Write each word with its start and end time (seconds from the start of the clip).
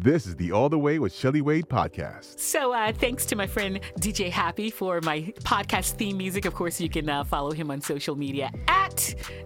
This 0.00 0.26
is 0.28 0.36
the 0.36 0.52
All 0.52 0.68
the 0.68 0.78
Way 0.78 1.00
with 1.00 1.12
Shelley 1.12 1.40
Wade 1.40 1.68
podcast. 1.68 2.38
So, 2.38 2.72
uh, 2.72 2.92
thanks 2.92 3.26
to 3.26 3.34
my 3.34 3.48
friend 3.48 3.80
DJ 3.98 4.30
Happee 4.30 4.72
for 4.72 5.00
my 5.00 5.22
podcast 5.40 5.94
theme 5.94 6.16
music. 6.18 6.44
Of 6.44 6.54
course, 6.54 6.80
you 6.80 6.88
can 6.88 7.08
uh, 7.08 7.24
follow 7.24 7.50
him 7.50 7.68
on 7.72 7.80
social 7.80 8.14
media 8.14 8.48
at 8.68 8.94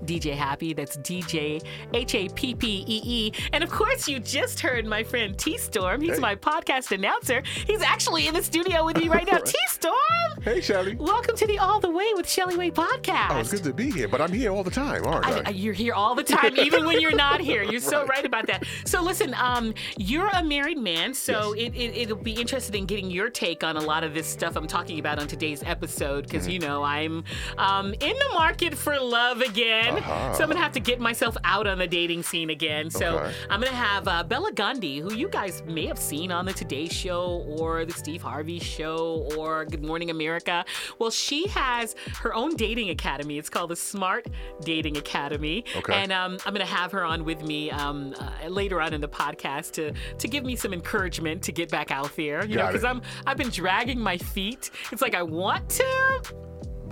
DJ 0.05 0.37
Happee. 0.37 0.77
That's 0.77 0.99
DJ 0.99 1.65
H 1.95 2.15
A 2.15 2.29
P 2.29 2.55
P 2.55 2.85
E 2.87 3.01
E. 3.03 3.33
And 3.55 3.65
of 3.65 3.71
course, 3.71 4.07
you 4.07 4.21
just 4.21 4.61
heard 4.61 4.85
my 4.85 5.03
friend 5.03 5.39
T 5.39 5.57
Storm. 5.57 6.03
He's 6.03 6.17
Hey. 6.17 6.21
my 6.21 6.37
podcast 6.37 6.93
announcer. 6.93 7.43
He's 7.67 7.81
actually 7.81 8.27
in 8.27 8.35
the 8.35 8.43
studio 8.43 8.85
with 8.85 8.99
me 8.99 9.09
right 9.09 9.27
now. 9.27 9.39
T 9.43 9.55
Storm, 9.69 9.97
Hey, 10.43 10.61
Shelley. 10.61 10.97
welcome 10.97 11.35
to 11.35 11.47
the 11.47 11.59
All 11.61 11.81
the 11.81 11.89
Way 11.91 12.13
with 12.15 12.29
Shelley 12.29 12.59
Wade 12.59 12.75
podcast. 12.75 13.31
Oh, 13.31 13.39
it's 13.41 13.53
good 13.53 13.65
to 13.65 13.73
be 13.73 13.91
here, 13.91 14.07
but 14.07 14.21
I'm 14.21 14.33
here 14.33 14.53
all 14.53 14.65
the 14.65 14.71
time, 14.71 15.07
aren't 15.07 15.25
I? 15.25 15.43
I, 15.47 15.49
you're 15.49 15.73
here 15.73 15.95
all 15.95 16.15
the 16.15 16.23
time, 16.25 16.59
even 16.59 16.85
when 16.85 17.01
you're 17.01 17.17
not 17.17 17.41
here. 17.41 17.63
You're 17.63 17.81
so 17.81 18.05
right 18.13 18.27
about 18.27 18.47
that. 18.49 18.65
So 18.85 19.01
listen, 19.03 19.33
um, 19.39 19.73
you're 19.97 20.29
a 20.35 20.42
married 20.43 20.79
man, 20.79 21.15
so 21.15 21.53
it, 21.53 21.75
it, 21.75 21.97
it'll 21.97 22.17
be 22.17 22.33
interested 22.41 22.75
in 22.75 22.87
getting 22.87 23.11
your 23.11 23.31
take 23.31 23.63
on 23.65 23.77
a 23.77 23.81
lot 23.81 24.05
of 24.05 24.15
this 24.15 24.27
stuff 24.27 24.57
I'm 24.57 24.67
talking 24.67 24.99
about 24.99 25.19
on 25.19 25.27
today's 25.27 25.63
episode, 25.63 26.25
because 26.25 26.43
Mm-hmm. 26.45 26.51
you 26.53 26.59
know 26.59 26.83
I'm 26.83 27.25
um, 27.59 27.93
in 27.95 28.17
the 28.17 28.31
market 28.35 28.75
for 28.75 28.99
love 28.99 29.41
again. 29.43 29.97
Uh-huh. 29.99 30.35
So 30.35 30.43
I'm 30.43 30.49
gonna 30.51 30.61
have 30.61 30.73
to 30.73 30.81
get 30.81 30.99
myself 31.01 31.37
out 31.45 31.67
on 31.67 31.79
the 31.79 31.87
dating 31.87 32.23
scene 32.25 32.51
again. 32.51 32.91
So 32.91 33.19
Okay. 33.19 33.33
I'm 33.51 33.61
gonna 33.61 33.77
have 33.77 34.09
uh, 34.09 34.23
Bela 34.25 34.53
Gandhi, 34.53 34.99
who 34.99 35.13
you 35.15 35.29
guys 35.29 35.63
may 35.67 35.87
have 35.87 35.99
seen 35.99 36.33
on 36.33 36.45
the 36.47 36.53
Today 36.53 36.89
Show 36.89 37.45
or 37.59 37.85
the 37.85 37.93
Steve 37.93 38.23
Harvey 38.23 38.59
Show 38.59 39.29
or 39.37 39.65
Good 39.65 39.85
Morning 39.85 40.11
America. 40.11 40.65
Well, 40.99 41.11
she 41.11 41.47
has 41.49 41.95
her 42.21 42.35
own 42.35 42.57
dating 42.57 42.91
academy. 42.91 43.39
It's 43.39 43.49
called 43.51 43.71
the 43.71 43.77
Smart 43.77 44.27
Dating 44.63 44.97
Academy. 44.97 45.65
Okay. 45.77 45.93
And 45.95 46.13
um, 46.13 46.39
I'm 46.47 46.53
gonna 46.55 46.65
have 46.65 46.91
her 46.93 47.05
on 47.05 47.25
with 47.25 47.43
me 47.43 47.71
um, 47.71 48.15
uh, 48.19 48.49
later 48.49 48.81
on 48.81 48.93
in 48.95 49.01
the 49.01 49.09
podcast 49.09 49.73
to 49.73 49.93
to 50.19 50.29
give 50.33 50.45
me 50.45 50.57
some 50.57 50.73
encouragement 50.73 51.43
to 51.43 51.53
get 51.53 51.71
back 51.71 51.91
out 51.93 52.17
there. 52.17 52.45
You 52.45 52.57
know, 52.57 52.63
Got 52.63 52.71
it. 52.71 52.73
because 52.73 52.85
I'm 52.85 53.03
I've 53.27 53.37
been 53.37 53.51
dragging 53.51 54.01
my 54.01 54.17
feet. 54.19 54.71
It's 54.91 55.03
like 55.03 55.15
I 55.15 55.23
want 55.23 55.69
to 55.71 56.23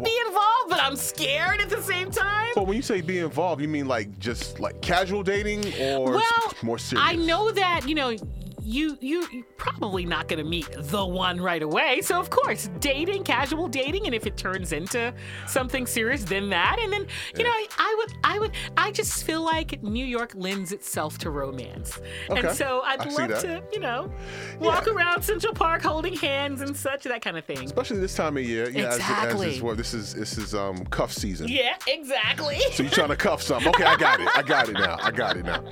be 0.03 0.19
involved, 0.27 0.71
but 0.71 0.81
I'm 0.81 0.95
scared 0.97 1.61
at 1.61 1.69
the 1.69 1.83
same 1.83 2.11
time. 2.11 2.51
well, 2.57 2.67
when 2.67 2.77
you 2.77 2.83
say 2.83 3.01
be 3.01 3.19
involved, 3.19 3.61
you 3.61 3.69
mean 3.69 3.87
like 3.89 4.19
just 4.19 4.61
like 4.61 4.81
casual 4.83 5.23
dating 5.23 5.65
or 5.81 6.13
Well, 6.13 6.53
more 6.63 6.79
serious? 6.79 7.07
I 7.07 7.17
know 7.17 7.51
that 7.51 7.89
you 7.89 7.95
know. 7.95 8.15
You 8.63 8.97
you 9.01 9.27
you're 9.33 9.45
probably 9.57 10.05
not 10.05 10.29
going 10.29 10.39
to 10.43 10.49
meet 10.49 10.69
the 10.73 11.05
one 11.05 11.41
right 11.41 11.63
away. 11.63 12.01
So 12.03 12.19
of 12.19 12.31
course, 12.31 12.69
dating, 12.81 13.25
casual 13.25 13.69
dating, 13.69 14.07
and 14.07 14.15
if 14.15 14.27
it 14.27 14.37
turns 14.37 14.73
into 14.73 15.13
something 15.47 15.87
serious, 15.87 16.25
then 16.25 16.51
that. 16.51 16.79
And 16.81 16.93
then 16.93 17.07
you 17.37 17.45
know, 17.45 17.51
I, 17.51 17.67
I 17.79 17.95
would 17.99 18.13
I 18.25 18.39
would 18.39 18.53
I 18.77 18.91
just 18.93 19.25
feel 19.25 19.43
like 19.43 19.83
New 19.83 20.05
York 20.05 20.33
lends 20.35 20.73
itself 20.73 21.19
to 21.19 21.31
romance, 21.31 22.01
Okay. 22.31 22.47
and 22.49 22.57
so 22.57 22.83
I'd 22.85 23.01
I 23.01 23.11
love 23.11 23.41
to 23.43 23.63
you 23.73 23.81
know 23.81 24.13
walk 24.61 24.87
Yeah. 24.87 24.93
around 24.95 25.23
Central 25.23 25.55
Park 25.55 25.83
holding 25.83 26.15
hands 26.15 26.61
and 26.61 26.77
such 26.77 27.05
that 27.05 27.23
kind 27.23 27.37
of 27.39 27.45
thing. 27.45 27.65
Especially 27.65 27.99
this 27.99 28.15
time 28.15 28.37
of 28.37 28.45
year. 28.45 28.69
Yeah, 28.71 28.85
as- 28.89 28.95
As, 29.01 29.01
Exactly. 29.01 29.59
this, 29.61 29.77
this 29.77 29.95
is 29.95 30.15
this 30.15 30.39
is 30.39 30.55
um 30.55 30.85
cuff 30.87 31.13
season. 31.13 31.49
Yeah, 31.49 31.77
exactly. 31.87 32.59
So 32.73 32.83
you're 32.85 32.93
trying 32.93 33.09
to 33.09 33.17
cuff 33.17 33.43
something? 33.43 33.69
Okay, 33.69 33.85
I 33.85 33.97
got 33.97 34.21
it. 34.21 34.29
I 34.37 34.43
got 34.43 34.69
it 34.69 34.75
now. 34.75 34.97
I 35.01 35.11
got 35.11 35.37
it 35.37 35.45
now. 35.45 35.63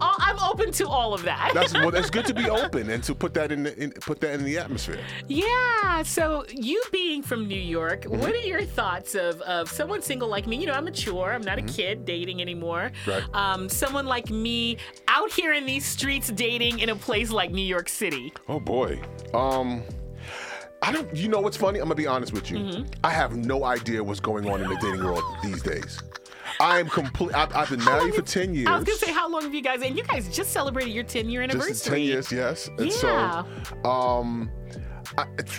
I'm 0.00 0.38
open 0.40 0.72
to 0.72 0.88
all 0.88 1.14
of 1.14 1.22
that. 1.22 1.52
That's 1.54 1.72
well. 1.72 1.90
That's 1.90 2.10
good 2.10 2.21
to 2.26 2.34
be 2.34 2.48
open 2.48 2.90
and 2.90 3.02
to 3.04 3.14
put 3.14 3.34
that 3.34 3.52
in, 3.52 3.62
the, 3.64 3.76
in 3.82 3.90
put 3.92 4.20
that 4.20 4.34
in 4.34 4.44
the 4.44 4.58
atmosphere. 4.58 5.00
Yeah. 5.28 6.02
So 6.02 6.44
you 6.50 6.82
being 6.92 7.22
from 7.22 7.46
New 7.48 7.54
York, 7.54 8.02
Mm-hmm. 8.02 8.20
what 8.20 8.32
are 8.32 8.36
your 8.38 8.64
thoughts 8.64 9.14
of, 9.14 9.40
of 9.42 9.68
someone 9.70 10.02
single 10.02 10.28
like 10.28 10.46
me? 10.46 10.56
You 10.56 10.66
know, 10.66 10.72
I'm 10.74 10.84
mature. 10.84 11.32
I'm 11.32 11.42
not 11.42 11.58
a 11.58 11.62
kid 11.62 12.04
dating 12.04 12.40
anymore. 12.40 12.90
Mm-hmm. 13.04 13.10
Right. 13.10 13.34
Um, 13.34 13.68
someone 13.68 14.06
like 14.06 14.30
me 14.30 14.76
out 15.08 15.30
here 15.32 15.52
in 15.52 15.66
these 15.66 15.84
streets 15.84 16.28
dating 16.28 16.78
in 16.80 16.88
a 16.90 16.96
place 16.96 17.30
like 17.30 17.50
New 17.50 17.64
York 17.64 17.88
City. 17.88 18.32
Oh 18.48 18.60
boy. 18.60 19.00
Um. 19.34 19.82
I 20.84 20.90
don't. 20.90 21.14
You 21.16 21.28
know 21.28 21.40
what's 21.40 21.56
funny? 21.56 21.78
I'm 21.78 21.84
gonna 21.84 21.94
be 21.94 22.08
honest 22.08 22.32
with 22.32 22.50
you. 22.50 22.58
Mm-hmm. 22.58 22.82
I 23.04 23.10
have 23.10 23.36
no 23.36 23.62
idea 23.64 24.02
what's 24.02 24.18
going 24.18 24.48
on 24.48 24.60
in 24.62 24.68
the 24.68 24.74
dating 24.76 25.04
world 25.04 25.22
these 25.42 25.62
days. 25.62 26.00
I 26.62 26.78
am 26.78 26.88
complete. 26.88 27.34
I've, 27.34 27.54
I've 27.54 27.68
been 27.70 27.84
married 27.84 28.14
for 28.14 28.22
ten 28.22 28.54
years. 28.54 28.68
I 28.68 28.76
was 28.76 28.84
gonna 28.84 28.96
say, 28.98 29.12
how 29.12 29.28
long 29.28 29.42
have 29.42 29.52
you 29.54 29.62
guys? 29.62 29.82
And 29.82 29.96
you 29.98 30.04
guys 30.04 30.34
just 30.34 30.52
celebrated 30.52 30.92
your 30.92 31.02
10 31.04 31.28
year 31.28 31.42
anniversary. 31.42 31.72
Just 31.72 31.86
ten 31.86 32.00
years, 32.00 32.30
yes. 32.30 32.68
And 32.78 32.86
Yeah. 32.86 33.44
so, 33.82 33.90
um, 33.90 34.48
I, 35.18 35.26
it's. 35.38 35.58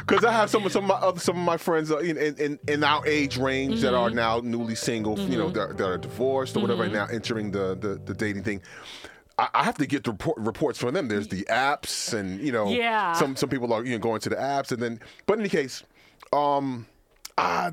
Because 0.00 0.24
I 0.24 0.32
have 0.32 0.50
some 0.50 0.64
of 0.66 0.72
some 0.72 0.84
of 0.84 0.88
my 0.88 1.06
other 1.06 1.20
some 1.20 1.36
of 1.38 1.42
my 1.44 1.56
friends 1.56 1.90
uh, 1.90 1.98
in 1.98 2.16
in, 2.16 2.58
in, 2.68 2.84
our 2.84 3.06
age 3.06 3.36
range 3.38 3.80
that 3.82 3.92
Mm-hmm. 3.92 4.02
are 4.02 4.10
now 4.10 4.40
newly 4.42 4.74
single, 4.74 5.18
you 5.18 5.36
know, 5.38 5.50
that, 5.50 5.76
that 5.76 5.86
are 5.88 5.98
divorced 5.98 6.56
or 6.56 6.60
whatever, 6.60 6.84
and 6.84 6.92
now 6.92 7.06
entering 7.06 7.50
the, 7.50 7.76
the 7.78 8.00
the 8.04 8.14
dating 8.14 8.42
thing. 8.44 8.62
I 9.38 9.48
I 9.54 9.64
have 9.64 9.76
to 9.78 9.86
get 9.86 10.04
the 10.04 10.12
report, 10.12 10.38
reports 10.38 10.78
from 10.78 10.94
them. 10.94 11.08
There's 11.08 11.28
the 11.28 11.44
apps, 11.50 12.14
and 12.14 12.40
you 12.40 12.52
know, 12.52 12.68
Yeah. 12.70 13.12
some 13.12 13.36
some 13.36 13.48
people 13.48 13.72
are 13.72 13.84
you 13.84 13.92
know 13.92 13.98
going 13.98 14.20
to 14.20 14.28
the 14.28 14.36
apps, 14.36 14.72
and 14.72 14.82
then. 14.82 15.00
But 15.26 15.34
in 15.34 15.40
any 15.40 15.48
case, 15.50 15.82
um, 16.32 16.86
I, 17.38 17.72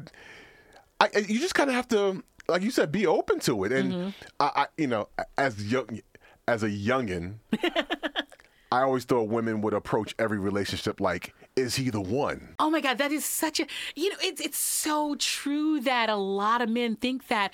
I 1.00 1.09
I- 1.16 1.20
you 1.28 1.40
just 1.40 1.56
kind 1.56 1.70
of 1.70 1.75
have 1.75 1.88
to, 1.90 2.24
like 2.47 2.62
you 2.62 2.72
said, 2.72 2.92
be 2.92 3.06
open 3.08 3.40
to 3.42 3.64
it, 3.66 3.72
and 3.72 3.94
Mm-hmm. 3.94 4.09
I, 4.40 4.52
I, 4.56 4.66
you 4.78 4.88
know, 4.88 5.09
as 5.38 5.72
young 5.72 6.00
as 6.47 6.64
a 6.64 6.70
youngin. 6.70 7.36
I 8.72 8.81
always 8.84 9.03
thought 9.03 9.30
women 9.30 9.62
would 9.62 9.74
approach 9.74 10.14
every 10.20 10.38
relationship 10.38 11.00
like, 11.00 11.34
is 11.56 11.75
he 11.75 11.90
the 11.90 12.02
one? 12.02 12.53
Oh 12.59 12.70
my 12.70 12.81
God, 12.81 13.00
that 13.00 13.12
is 13.12 13.25
such 13.25 13.59
a 13.59 13.66
you 13.96 14.09
know, 14.12 14.18
it's 14.22 14.40
it's 14.42 14.59
so 14.59 15.16
true 15.18 15.80
that 15.81 16.09
a 16.09 16.16
lot 16.16 16.62
of 16.62 16.70
men 16.70 16.96
think 16.96 17.28
that. 17.30 17.52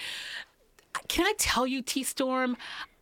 Can 1.10 1.26
I 1.26 1.34
tell 1.38 1.68
you, 1.68 1.82
T 1.82 2.04
Storm? 2.04 2.56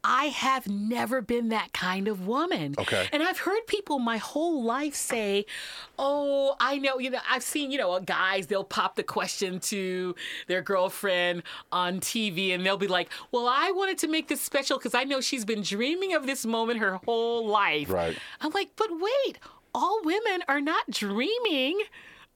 I 0.03 0.25
have 0.25 0.67
never 0.67 1.21
been 1.21 1.49
that 1.49 1.71
kind 1.71 2.07
of 2.07 2.27
woman. 2.27 2.75
Okay. 2.77 3.07
And 3.13 3.23
I've 3.23 3.39
heard 3.39 3.65
people 3.67 3.99
my 3.99 4.17
whole 4.17 4.63
life 4.63 4.95
say, 4.95 5.45
Oh, 5.97 6.55
I 6.59 6.77
know, 6.77 6.99
you 6.99 7.09
know, 7.09 7.19
I've 7.29 7.43
seen, 7.43 7.71
you 7.71 7.77
know, 7.77 7.99
guys, 7.99 8.47
they'll 8.47 8.63
pop 8.63 8.95
the 8.95 9.03
question 9.03 9.59
to 9.61 10.15
their 10.47 10.61
girlfriend 10.61 11.43
on 11.71 11.99
TV 11.99 12.53
and 12.53 12.65
they'll 12.65 12.77
be 12.77 12.87
like, 12.87 13.09
Well, 13.31 13.47
I 13.47 13.71
wanted 13.71 13.97
to 13.99 14.07
make 14.07 14.27
this 14.27 14.41
special 14.41 14.77
because 14.77 14.93
I 14.93 15.03
know 15.05 15.21
she's 15.21 15.45
been 15.45 15.61
dreaming 15.61 16.13
of 16.13 16.25
this 16.25 16.45
moment 16.45 16.79
her 16.79 16.97
whole 17.05 17.47
life. 17.47 17.89
Right. 17.89 18.17
I'm 18.41 18.51
like, 18.51 18.71
But 18.75 18.89
wait, 18.91 19.39
all 19.73 20.01
women 20.03 20.43
are 20.47 20.61
not 20.61 20.89
dreaming 20.89 21.81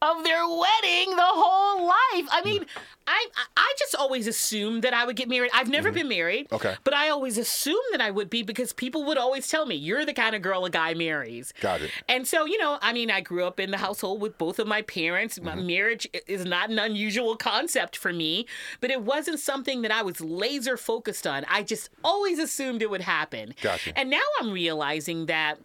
of 0.01 0.23
their 0.23 0.45
wedding 0.47 1.15
the 1.15 1.23
whole 1.23 1.87
life. 1.87 2.27
I 2.31 2.41
mean, 2.45 2.65
I 3.07 3.27
I- 3.55 3.63
just 3.79 3.93
always 3.95 4.25
assumed 4.25 4.83
that 4.83 4.93
I 4.95 5.05
would 5.05 5.15
get 5.15 5.29
married. 5.29 5.51
I've 5.53 5.69
never 5.69 5.91
been 5.91 6.09
married. 6.09 6.45
Mm-hmm. 6.47 6.55
Okay. 6.55 6.75
But 6.83 6.95
I 6.95 7.09
always 7.09 7.37
assumed 7.37 7.77
that 7.91 8.01
I 8.01 8.09
would 8.09 8.27
be 8.27 8.41
because 8.41 8.73
people 8.73 9.03
would 9.05 9.19
always 9.19 9.47
tell 9.47 9.67
me, 9.67 9.75
you're 9.75 10.03
the 10.03 10.13
kind 10.13 10.35
of 10.35 10.41
girl 10.41 10.65
a 10.65 10.69
guy 10.71 10.95
marries. 10.95 11.53
Got 11.61 11.81
it. 11.81 11.91
And 12.09 12.27
so, 12.27 12.45
you 12.45 12.57
know, 12.57 12.79
I 12.81 12.93
mean, 12.93 13.11
I 13.11 13.21
grew 13.21 13.45
up 13.45 13.59
in 13.59 13.69
the 13.69 13.77
household 13.77 14.19
with 14.19 14.37
both 14.39 14.57
of 14.57 14.65
my 14.67 14.81
parents. 14.81 15.39
My 15.39 15.51
Mm-hmm. 15.55 15.67
marriage 15.67 16.07
is 16.27 16.43
not 16.43 16.71
an 16.71 16.79
unusual 16.79 17.35
concept 17.35 17.95
for 17.95 18.11
me, 18.11 18.47
but 18.81 18.89
it 18.89 19.03
wasn't 19.03 19.39
something 19.39 19.83
that 19.83 19.91
I 19.91 20.01
was 20.01 20.19
laser 20.19 20.75
focused 20.75 21.27
on. 21.27 21.45
I 21.47 21.61
just 21.61 21.89
always 22.03 22.39
assumed 22.39 22.81
it 22.81 22.89
would 22.89 23.01
happen. 23.01 23.53
Gotcha. 23.61 23.97
And 23.97 24.09
now 24.09 24.21
I'm 24.39 24.51
realizing 24.51 25.27
that 25.27 25.59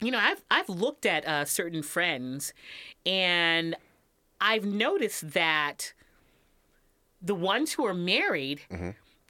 you 0.00 0.10
know, 0.10 0.18
I've 0.18 0.42
I've 0.50 0.68
looked 0.68 1.06
at 1.06 1.26
uh, 1.26 1.44
certain 1.44 1.82
friends, 1.82 2.52
and 3.04 3.74
I've 4.40 4.64
noticed 4.64 5.32
that 5.32 5.92
the 7.20 7.34
ones 7.34 7.72
who 7.72 7.84
are 7.84 7.94
married, 7.94 8.60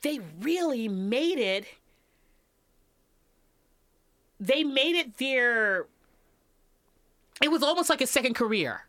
they 0.02 0.20
really 0.40 0.88
made 0.88 1.38
it. 1.38 1.64
They 4.40 4.62
made 4.62 4.94
it 4.94 5.16
their. 5.18 5.86
It 7.42 7.50
was 7.50 7.62
almost 7.62 7.88
like 7.88 8.00
a 8.00 8.06
second 8.06 8.34
career. 8.34 8.82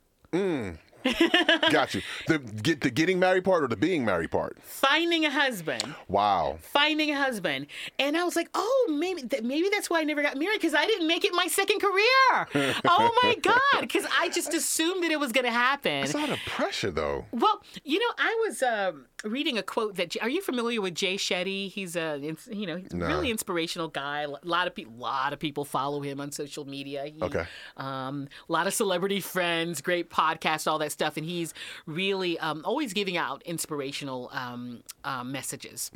Got 1.71 1.93
you. 1.93 2.01
The 2.27 2.39
get 2.39 2.81
the 2.81 2.89
getting 2.89 3.19
married 3.19 3.43
part 3.43 3.63
or 3.63 3.67
the 3.67 3.77
being 3.77 4.03
married 4.05 4.31
part? 4.31 4.57
Finding 4.61 5.25
a 5.25 5.29
husband. 5.29 5.95
Wow. 6.07 6.57
finding 6.61 7.11
a 7.11 7.17
husband. 7.17 7.67
And 7.97 8.17
I 8.17 8.23
was 8.23 8.35
like, 8.35 8.49
oh, 8.53 8.87
maybe 8.89 9.21
that 9.23 9.43
maybe 9.43 9.69
that's 9.71 9.89
why 9.89 10.01
I 10.01 10.03
never 10.03 10.21
got 10.21 10.37
married 10.37 10.59
because 10.59 10.73
I 10.73 10.85
didn't 10.85 11.07
make 11.07 11.23
it 11.25 11.33
my 11.33 11.47
second 11.47 11.79
career. 11.79 12.75
oh 12.85 13.11
my 13.23 13.35
god, 13.35 13.81
because 13.81 14.05
I 14.19 14.29
just 14.29 14.53
assumed 14.53 15.03
that 15.03 15.11
it 15.11 15.19
was 15.19 15.31
going 15.31 15.45
to 15.45 15.51
happen. 15.51 16.03
It's 16.03 16.13
a 16.13 16.17
lot 16.17 16.29
of 16.29 16.39
pressure 16.45 16.91
though. 16.91 17.25
Well, 17.31 17.61
you 17.83 17.99
know, 17.99 18.13
I 18.17 18.45
was 18.47 18.61
um, 18.63 19.05
reading 19.23 19.57
a 19.57 19.63
quote 19.63 19.95
that 19.95 20.15
are 20.21 20.29
you 20.29 20.41
familiar 20.41 20.81
with 20.81 20.95
Jay 20.95 21.15
Shetty? 21.15 21.69
He's 21.71 21.95
a 21.95 22.19
you 22.51 22.65
know 22.65 22.77
he's 22.77 22.93
a 22.93 22.97
really 22.97 23.31
inspirational 23.31 23.87
guy. 23.87 24.21
A 24.21 24.29
lot 24.43 24.67
of 24.67 24.75
people, 24.75 24.93
lot 24.95 25.33
of 25.33 25.39
people 25.39 25.65
follow 25.65 26.01
him 26.01 26.19
on 26.19 26.31
social 26.31 26.65
media. 26.65 27.05
He, 27.05 27.19
Okay. 27.21 27.45
Um, 27.77 28.27
a 28.47 28.51
lot 28.51 28.65
of 28.65 28.73
celebrity 28.73 29.19
friends, 29.19 29.81
great 29.81 30.09
podcast, 30.09 30.67
all 30.71 30.79
that 30.79 30.88
stuff, 30.89 31.17
and 31.17 31.25
he's 31.25 31.53
really 31.85 32.37
um, 32.39 32.61
always 32.65 32.93
giving 32.93 33.17
out 33.17 33.41
inspirational 33.43 34.29
um, 34.33 34.83
um, 35.03 35.31
messages. 35.31 35.91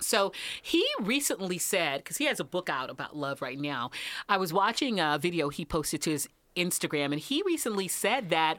So 0.00 0.32
he 0.60 0.84
recently 1.00 1.58
said, 1.58 2.04
because 2.04 2.18
he 2.18 2.26
has 2.26 2.38
a 2.38 2.44
book 2.44 2.68
out 2.68 2.90
about 2.90 3.16
love 3.16 3.40
right 3.40 3.58
now. 3.58 3.90
I 4.28 4.36
was 4.36 4.52
watching 4.52 5.00
a 5.00 5.18
video 5.20 5.48
he 5.48 5.64
posted 5.64 6.02
to 6.02 6.10
his 6.10 6.28
Instagram, 6.54 7.06
and 7.12 7.20
he 7.20 7.42
recently 7.46 7.88
said 7.88 8.30
that, 8.30 8.58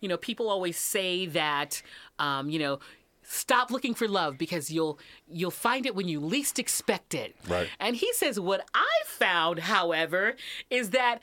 you 0.00 0.08
know, 0.08 0.16
people 0.16 0.48
always 0.48 0.78
say 0.78 1.26
that, 1.26 1.82
um, 2.18 2.50
you 2.50 2.58
know, 2.58 2.80
stop 3.22 3.70
looking 3.70 3.94
for 3.94 4.06
love 4.06 4.36
because 4.36 4.70
you'll 4.70 4.98
you'll 5.26 5.50
find 5.50 5.86
it 5.86 5.94
when 5.94 6.06
you 6.08 6.20
least 6.20 6.58
expect 6.58 7.14
it. 7.14 7.34
Right. 7.48 7.68
And 7.80 7.96
he 7.96 8.12
says 8.12 8.38
what 8.38 8.68
I 8.74 8.90
found, 9.06 9.60
however, 9.60 10.36
is 10.68 10.90
that 10.90 11.20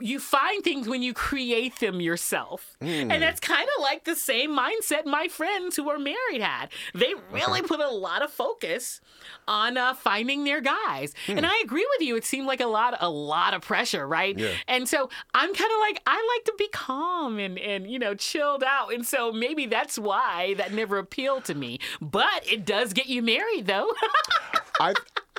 you 0.00 0.18
find 0.18 0.62
things 0.62 0.86
when 0.86 1.02
you 1.02 1.14
create 1.14 1.78
them 1.80 2.00
yourself. 2.00 2.76
And 2.80 3.22
that's 3.22 3.40
kind 3.40 3.68
of 3.76 3.82
like 3.82 4.04
the 4.04 4.14
same 4.14 4.50
mindset 4.56 5.06
my 5.06 5.28
friends 5.28 5.76
who 5.76 5.88
are 5.88 5.98
married 5.98 6.42
had. 6.42 6.68
They 6.94 7.14
really 7.30 7.62
put 7.62 7.80
a 7.80 7.88
lot 7.88 8.22
of 8.22 8.30
focus 8.30 9.00
on 9.48 9.78
uh, 9.78 9.94
finding 9.94 10.44
their 10.44 10.60
guys. 10.60 11.14
And 11.26 11.46
I 11.46 11.62
agree 11.64 11.86
with 11.96 12.06
you. 12.06 12.16
It 12.16 12.24
seemed 12.24 12.46
like 12.46 12.60
a 12.60 12.66
lot 12.66 12.96
a 13.00 13.08
lot 13.08 13.54
of 13.54 13.62
pressure, 13.62 14.06
right? 14.06 14.38
Yeah. 14.38 14.52
And 14.68 14.86
so 14.88 15.08
I'm 15.32 15.54
kind 15.54 15.72
of 15.72 15.78
like 15.80 16.02
I 16.06 16.36
like 16.36 16.44
to 16.46 16.54
be 16.58 16.68
calm 16.68 17.38
and 17.38 17.58
and 17.58 17.90
you 17.90 17.98
know, 17.98 18.14
chilled 18.14 18.62
out. 18.62 18.92
And 18.92 19.06
so 19.06 19.32
maybe 19.32 19.66
that's 19.66 19.98
why 19.98 20.54
that 20.58 20.72
never 20.72 20.98
appealed 20.98 21.44
to 21.46 21.54
me. 21.54 21.78
But 22.00 22.46
it 22.50 22.66
does 22.66 22.92
get 22.92 23.06
you 23.06 23.22
married 23.22 23.66
though. 23.66 23.92
I 24.80 24.94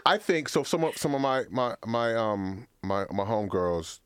I 0.05 0.17
think 0.17 0.49
so. 0.49 0.63
Some 0.63 0.83
of 0.83 0.97
some 0.97 1.15
of 1.15 1.21
my 1.21 1.45
my 1.49 1.75
my 1.85 2.15
um 2.15 2.67
my 2.81 3.05
my 3.11 3.23
homegirls, 3.23 3.99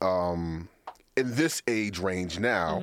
um, 0.00 0.68
in 1.16 1.34
this 1.34 1.62
age 1.66 1.98
range 1.98 2.38
now, 2.38 2.82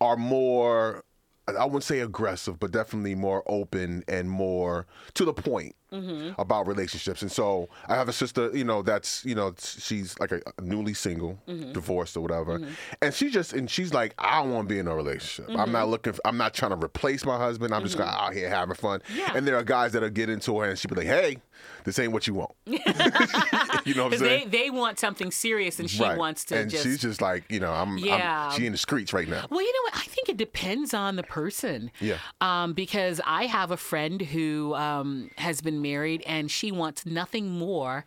are 0.00 0.16
more. 0.16 1.04
I 1.46 1.64
wouldn't 1.66 1.84
say 1.84 2.00
aggressive, 2.00 2.58
but 2.58 2.70
definitely 2.70 3.14
more 3.14 3.42
open 3.46 4.02
and 4.08 4.30
more 4.30 4.86
to 5.12 5.26
the 5.26 5.34
point 5.34 5.76
Mm-hmm. 5.92 6.40
about 6.40 6.66
relationships. 6.66 7.22
And 7.22 7.30
so 7.30 7.68
I 7.86 7.94
have 7.94 8.08
a 8.08 8.12
sister, 8.12 8.50
you 8.52 8.64
know, 8.64 8.82
that's 8.82 9.24
you 9.24 9.36
know 9.36 9.54
she's 9.58 10.18
like 10.18 10.32
a, 10.32 10.40
newly 10.60 10.92
single, 10.94 11.38
mm-hmm. 11.46 11.72
divorced 11.72 12.16
or 12.16 12.20
whatever, 12.20 12.58
mm-hmm. 12.58 12.72
and 13.00 13.14
she 13.14 13.30
just 13.30 13.52
and 13.52 13.70
she's 13.70 13.94
like, 13.94 14.14
I 14.18 14.42
don't 14.42 14.52
want 14.52 14.68
to 14.68 14.74
be 14.74 14.80
in 14.80 14.88
a 14.88 14.96
relationship. 14.96 15.54
I'm 15.56 15.72
not 15.72 15.88
looking. 15.88 16.14
For, 16.14 16.20
I'm 16.24 16.36
not 16.36 16.54
trying 16.54 16.70
to 16.70 16.84
replace 16.84 17.24
my 17.24 17.36
husband. 17.36 17.74
I'm 17.74 17.82
just 17.82 17.96
going 17.96 18.08
out 18.08 18.32
here 18.32 18.48
having 18.48 18.74
fun. 18.74 19.02
Yeah. 19.14 19.32
And 19.34 19.46
there 19.46 19.56
are 19.56 19.62
guys 19.62 19.92
that'll 19.92 20.10
get 20.10 20.28
into 20.28 20.58
her 20.58 20.68
and 20.68 20.78
she'd 20.78 20.88
be 20.88 20.96
like, 20.96 21.06
Hey, 21.06 21.36
this 21.84 21.98
ain't 21.98 22.12
what 22.12 22.26
you 22.26 22.34
want. 22.34 22.52
you 22.66 23.94
know 23.94 24.04
what 24.04 24.12
I'm 24.14 24.18
saying? 24.18 24.50
they, 24.50 24.64
they 24.64 24.70
want 24.70 24.98
something 24.98 25.30
serious 25.30 25.78
and 25.78 25.90
she 25.90 26.02
right. 26.02 26.18
wants 26.18 26.44
to 26.46 26.56
and 26.56 26.70
just 26.70 26.82
she's 26.82 27.00
just 27.00 27.20
like, 27.20 27.44
you 27.50 27.60
know, 27.60 27.72
I'm, 27.72 27.98
Yeah. 27.98 28.48
I'm 28.50 28.58
she 28.58 28.66
in 28.66 28.72
the 28.72 28.78
streets 28.78 29.12
right 29.12 29.28
now. 29.28 29.46
Well, 29.50 29.60
you 29.60 29.72
know 29.72 29.90
what? 29.90 29.96
I 29.96 30.06
think 30.06 30.28
it 30.28 30.36
depends 30.36 30.94
on 30.94 31.16
the 31.16 31.22
person. 31.22 31.90
Yeah. 32.00 32.18
Um, 32.40 32.72
because 32.72 33.20
I 33.24 33.46
have 33.46 33.70
a 33.70 33.76
friend 33.76 34.20
who 34.20 34.74
um, 34.74 35.30
has 35.36 35.60
been 35.60 35.82
married 35.84 36.22
and 36.26 36.50
she 36.50 36.72
wants 36.72 37.06
nothing 37.06 37.48
more 37.48 38.04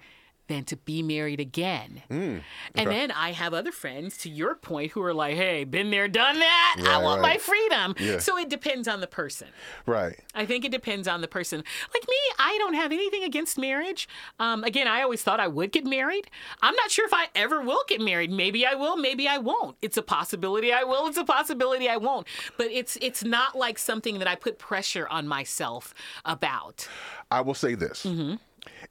than 0.47 0.63
to 0.65 0.77
be 0.77 1.03
married 1.03 1.39
again. 1.39 2.01
Hmm, 2.09 2.37
And 2.75 2.89
then 2.89 3.11
I 3.11 3.31
have 3.31 3.53
other 3.53 3.71
friends, 3.71 4.17
to 4.19 4.29
your 4.29 4.55
point, 4.55 4.91
who 4.93 5.01
are 5.03 5.13
like, 5.13 5.35
hey, 5.35 5.63
been 5.65 5.91
there, 5.91 6.07
done 6.07 6.39
that. 6.39 6.75
I 6.79 6.83
Right, 6.95 7.03
want 7.03 7.21
my 7.21 7.37
freedom. 7.37 7.95
Yeah. 7.99 8.19
So 8.19 8.37
it 8.37 8.49
depends 8.49 8.87
on 8.87 9.01
the 9.01 9.07
person. 9.07 9.47
Right. 9.85 10.17
I 10.33 10.45
think 10.45 10.63
it 10.65 10.71
depends 10.71 11.07
on 11.07 11.21
the 11.21 11.27
person. 11.27 11.63
Like 11.93 12.03
me, 12.07 12.15
I 12.39 12.57
don't 12.59 12.75
have 12.75 12.91
anything 12.91 13.23
against 13.23 13.57
marriage. 13.57 14.07
Um, 14.39 14.63
again, 14.63 14.87
I 14.87 15.01
always 15.01 15.21
thought 15.21 15.39
I 15.39 15.47
would 15.47 15.71
get 15.71 15.85
married. 15.85 16.29
I'm 16.61 16.75
not 16.75 16.91
sure 16.91 17.05
if 17.05 17.13
I 17.13 17.27
ever 17.35 17.61
will 17.61 17.83
get 17.87 17.99
married. 18.01 18.31
Maybe 18.31 18.65
I 18.65 18.73
will. 18.75 18.95
Maybe 18.97 19.27
I 19.27 19.37
won't. 19.37 19.75
It's 19.81 19.97
a 19.97 20.01
possibility 20.01 20.71
I 20.71 20.83
will. 20.83 21.07
It's 21.07 21.17
a 21.17 21.25
possibility 21.25 21.89
I 21.89 21.97
won't. 21.97 22.25
But 22.57 22.67
it's 22.71 22.97
it's 23.01 23.23
not 23.23 23.57
like 23.57 23.77
something 23.77 24.19
that 24.19 24.27
I 24.27 24.35
put 24.35 24.59
pressure 24.59 25.07
on 25.09 25.27
myself 25.27 25.93
about. 26.25 26.87
I 27.31 27.41
will 27.41 27.53
say 27.53 27.75
this: 27.75 28.03
Mm-hmm. 28.03 28.35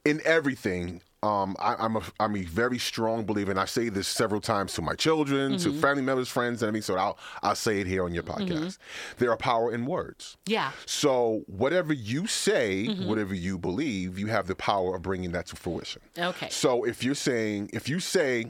in 0.04 0.20
everything, 0.24 1.00
um, 1.26 1.56
I, 1.58 1.74
I'm 1.78 1.96
a 1.96 2.02
I'm 2.20 2.36
a 2.36 2.42
very 2.42 2.78
strong 2.78 3.24
believer, 3.24 3.50
and 3.50 3.60
I 3.60 3.64
say 3.64 3.88
this 3.88 4.06
several 4.08 4.40
times 4.40 4.74
to 4.74 4.82
my 4.82 4.94
children, 4.94 5.58
to 5.58 5.68
Mm-hmm. 5.70 5.80
family 5.80 6.02
members, 6.02 6.28
friends, 6.28 6.62
and 6.62 6.68
I 6.68 6.72
mean, 6.72 6.82
so 6.82 6.96
I'll 6.96 7.18
I'll 7.42 7.54
say 7.56 7.80
it 7.80 7.86
here 7.86 8.04
on 8.04 8.14
your 8.14 8.22
podcast. 8.22 8.78
There 9.18 9.30
are 9.30 9.36
power 9.36 9.72
in 9.74 9.86
words. 9.86 10.36
Yeah. 10.46 10.70
So 10.86 11.42
whatever 11.46 11.92
you 11.92 12.26
say, 12.26 12.86
Mm-hmm. 12.88 13.06
whatever 13.08 13.34
you 13.34 13.58
believe, 13.58 14.18
you 14.18 14.28
have 14.28 14.46
the 14.46 14.54
power 14.56 14.94
of 14.96 15.02
bringing 15.02 15.32
that 15.32 15.46
to 15.46 15.56
fruition. 15.56 16.02
Okay. 16.18 16.48
So 16.50 16.84
if 16.84 17.02
you're 17.04 17.14
saying, 17.30 17.70
if 17.72 17.88
you 17.88 17.98
say, 18.00 18.46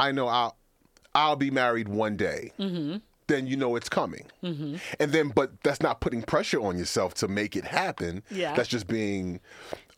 I 0.00 0.10
know 0.12 0.26
I'll 0.28 0.56
I'll 1.14 1.36
be 1.36 1.50
married 1.50 1.88
one 1.88 2.16
day. 2.16 2.52
Mm-hmm. 2.58 2.96
Then 3.26 3.46
you 3.46 3.56
know 3.56 3.74
it's 3.74 3.88
coming, 3.88 4.26
and 4.42 4.78
then 4.98 5.28
but 5.34 5.52
that's 5.62 5.80
not 5.80 6.02
putting 6.02 6.20
pressure 6.20 6.60
on 6.60 6.76
yourself 6.76 7.14
to 7.14 7.26
make 7.26 7.56
it 7.56 7.64
happen. 7.64 8.22
Yeah. 8.30 8.54
that's 8.54 8.68
just 8.68 8.86
being 8.86 9.40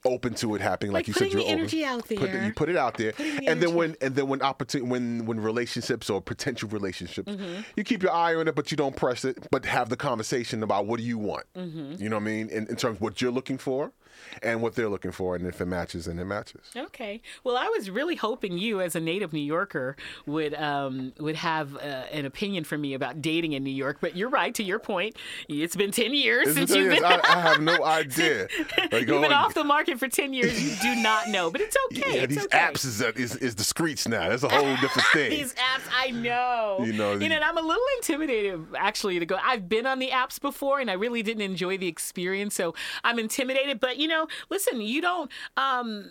open 0.06 0.34
to 0.34 0.54
it 0.54 0.60
happening, 0.60 0.92
like, 0.92 1.00
Like 1.00 1.08
you 1.08 1.14
said. 1.14 1.32
You're 1.32 1.42
open. 1.42 1.52
energy 1.58 1.84
out 1.84 2.08
Put 2.08 2.20
the- 2.32 2.44
you 2.46 2.52
put 2.52 2.68
it 2.68 2.76
out 2.76 2.96
there, 2.96 3.12
Putting 3.12 3.36
the 3.36 3.46
and 3.48 3.62
then 3.62 3.74
when 3.74 3.96
and 4.00 4.14
then 4.14 4.28
when 4.28 4.42
opportunity 4.42 4.88
when 4.90 5.26
when 5.26 5.38
relationships 5.40 6.08
or 6.10 6.20
potential 6.20 6.68
relationships, 6.68 7.30
Mm-hmm. 7.32 7.62
you 7.76 7.84
keep 7.84 8.02
your 8.02 8.12
eye 8.12 8.34
on 8.34 8.48
it, 8.48 8.54
but 8.54 8.70
you 8.70 8.76
don't 8.76 8.96
press 8.96 9.24
it, 9.24 9.46
but 9.50 9.64
have 9.66 9.88
the 9.88 9.96
conversation 9.96 10.62
about 10.62 10.86
what 10.86 10.98
do 10.98 11.04
you 11.04 11.18
want. 11.18 11.44
Mm-hmm. 11.56 12.02
You 12.02 12.08
know 12.08 12.16
what 12.16 12.22
I 12.22 12.26
mean? 12.26 12.48
In, 12.48 12.66
in 12.68 12.76
terms 12.76 12.96
of 12.96 13.00
what 13.00 13.20
you're 13.20 13.30
looking 13.32 13.58
for, 13.58 13.92
and 14.42 14.62
what 14.62 14.74
they're 14.74 14.88
looking 14.88 15.12
for, 15.12 15.36
and 15.36 15.46
if 15.46 15.60
it 15.60 15.66
matches, 15.66 16.06
then 16.06 16.18
it 16.18 16.24
matches. 16.24 16.60
Okay. 16.76 17.20
Well, 17.44 17.56
I 17.56 17.66
was 17.68 17.90
really 17.90 18.16
hoping 18.16 18.58
you, 18.58 18.80
as 18.80 18.94
a 18.96 19.00
native 19.00 19.32
New 19.32 19.40
Yorker, 19.40 19.96
would 20.26 20.54
um, 20.54 21.12
would 21.18 21.36
have 21.36 21.76
uh, 21.76 21.78
an 22.12 22.24
opinion 22.26 22.64
for 22.64 22.76
me 22.78 22.94
about 22.94 23.22
dating 23.22 23.52
in 23.52 23.64
New 23.64 23.70
York. 23.70 23.98
But 24.00 24.16
you're 24.16 24.28
right. 24.28 24.54
To 24.54 24.62
your 24.62 24.78
point, 24.78 25.16
it's 25.48 25.76
been 25.76 25.90
ten 25.90 26.14
years 26.14 26.48
It's 26.48 26.56
since 26.56 26.70
you've 26.74 26.90
been. 26.90 27.04
I, 27.04 27.20
I 27.24 27.40
have 27.40 27.60
no 27.60 27.84
idea. 27.84 28.48
Like, 28.78 28.78
You've 28.78 28.90
been 28.90 29.06
going- 29.06 29.32
off 29.32 29.54
the 29.54 29.64
market 29.64 29.98
for 29.98 30.08
10 30.08 30.32
years. 30.32 30.62
You 30.62 30.74
do 30.94 31.00
not 31.02 31.28
know, 31.28 31.50
but 31.50 31.60
it's 31.60 31.76
okay. 31.92 32.16
Yeah, 32.16 32.22
it's 32.22 32.34
these 32.34 32.44
okay. 32.46 32.58
apps 32.58 32.84
is, 32.84 33.00
is 33.00 33.36
is 33.36 33.54
the 33.54 33.64
streets 33.64 34.06
now. 34.08 34.28
That's 34.28 34.42
a 34.42 34.48
whole 34.48 34.76
different 34.80 35.08
thing. 35.12 35.30
These 35.30 35.52
apps, 35.54 35.82
I 35.94 36.10
know. 36.10 36.78
You 36.84 36.92
know, 36.92 37.18
the- 37.18 37.24
and 37.26 37.34
I'm 37.44 37.58
a 37.58 37.62
little 37.62 37.82
intimidated 37.98 38.64
actually 38.78 39.18
to 39.18 39.26
go. 39.26 39.36
I've 39.42 39.68
been 39.68 39.86
on 39.86 39.98
the 39.98 40.08
apps 40.10 40.40
before, 40.40 40.80
and 40.80 40.90
I 40.90 40.94
really 40.94 41.22
didn't 41.22 41.42
enjoy 41.42 41.76
the 41.78 41.86
experience, 41.88 42.54
so 42.54 42.74
I'm 43.04 43.18
intimidated. 43.18 43.80
But 43.80 43.98
you 43.98 44.05
know, 44.08 44.26
listen, 44.50 44.80
you 44.80 45.00
don't. 45.00 45.30
Um, 45.56 46.10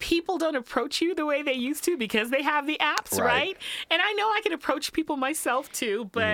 people 0.00 0.36
don't 0.38 0.56
approach 0.56 1.00
you 1.00 1.14
the 1.14 1.24
way 1.24 1.42
they 1.42 1.52
used 1.54 1.82
to 1.84 1.96
because 1.96 2.28
they 2.30 2.42
have 2.42 2.66
the 2.66 2.76
apps, 2.80 3.18
right? 3.18 3.24
Right. 3.24 3.56
And 3.90 4.02
I 4.02 4.12
know 4.12 4.24
I 4.28 4.40
can 4.42 4.52
approach 4.52 4.92
people 4.92 5.16
myself 5.16 5.70
too, 5.72 6.10
but 6.12 6.24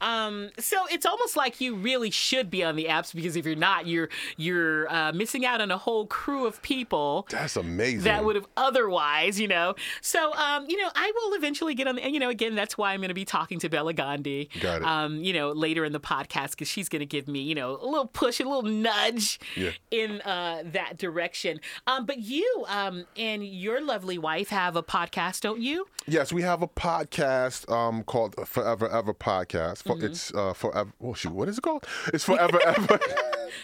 Mm-hmm. 0.00 0.06
um, 0.08 0.50
so 0.58 0.86
it's 0.90 1.04
almost 1.04 1.36
like 1.36 1.60
you 1.60 1.74
really 1.74 2.10
should 2.10 2.50
be 2.50 2.62
on 2.64 2.76
the 2.76 2.84
apps 2.86 3.14
because 3.14 3.36
if 3.36 3.44
you're 3.44 3.56
not, 3.56 3.86
you're 3.86 4.08
you're 4.36 4.90
uh, 4.92 5.12
missing 5.12 5.44
out 5.44 5.60
on 5.60 5.70
a 5.70 5.76
whole 5.78 6.06
crew 6.06 6.46
of 6.46 6.62
people 6.62 7.26
That's 7.30 7.56
amazing. 7.56 8.02
that 8.04 8.24
would 8.24 8.36
have 8.36 8.46
otherwise, 8.56 9.38
you 9.40 9.48
know. 9.48 9.74
So, 10.00 10.32
um, 10.34 10.66
you 10.68 10.76
know, 10.78 10.88
I 10.94 11.12
will 11.14 11.34
eventually 11.36 11.74
get 11.74 11.88
on 11.88 11.96
the, 11.96 12.04
and, 12.04 12.14
you 12.14 12.20
know, 12.20 12.30
again, 12.30 12.54
that's 12.54 12.78
why 12.78 12.92
I'm 12.92 13.00
going 13.00 13.08
to 13.08 13.14
be 13.14 13.24
talking 13.24 13.58
to 13.60 13.68
Bela 13.68 13.92
Gandhi, 13.92 14.48
Got 14.60 14.82
it. 14.82 14.86
um, 14.86 15.22
you 15.22 15.32
know, 15.32 15.50
later 15.50 15.84
in 15.84 15.92
the 15.92 16.00
podcast 16.00 16.50
because 16.52 16.68
she's 16.68 16.88
going 16.88 17.00
to 17.00 17.06
give 17.06 17.28
me, 17.28 17.40
you 17.40 17.54
know, 17.54 17.72
a 17.80 17.84
little 17.86 18.06
push, 18.06 18.40
a 18.40 18.44
little 18.44 18.62
nudge 18.62 19.38
Yeah. 19.56 19.70
in 19.90 20.20
uh, 20.22 20.62
that 20.66 20.96
direction. 20.96 21.60
Um, 21.86 22.06
but 22.06 22.18
you 22.18 22.64
um, 22.68 22.99
and 23.16 23.44
your 23.46 23.80
lovely 23.80 24.18
wife 24.18 24.48
have 24.48 24.76
a 24.76 24.82
podcast, 24.82 25.40
don't 25.40 25.60
you? 25.60 25.86
Yes, 26.06 26.32
we 26.32 26.42
have 26.42 26.62
a 26.62 26.68
podcast 26.68 27.70
um, 27.70 28.02
called 28.04 28.34
Forever 28.46 28.88
Ever 28.88 29.14
Podcast. 29.14 29.84
For, 29.84 29.96
Mm-hmm. 29.96 30.06
It's 30.06 30.32
uh, 30.34 30.52
forever. 30.54 30.90
Oh 31.02 31.14
shoot, 31.14 31.32
what 31.32 31.48
is 31.48 31.58
it 31.58 31.62
called? 31.62 31.86
It's 32.14 32.24
Forever 32.24 32.58
Ever. 32.66 32.98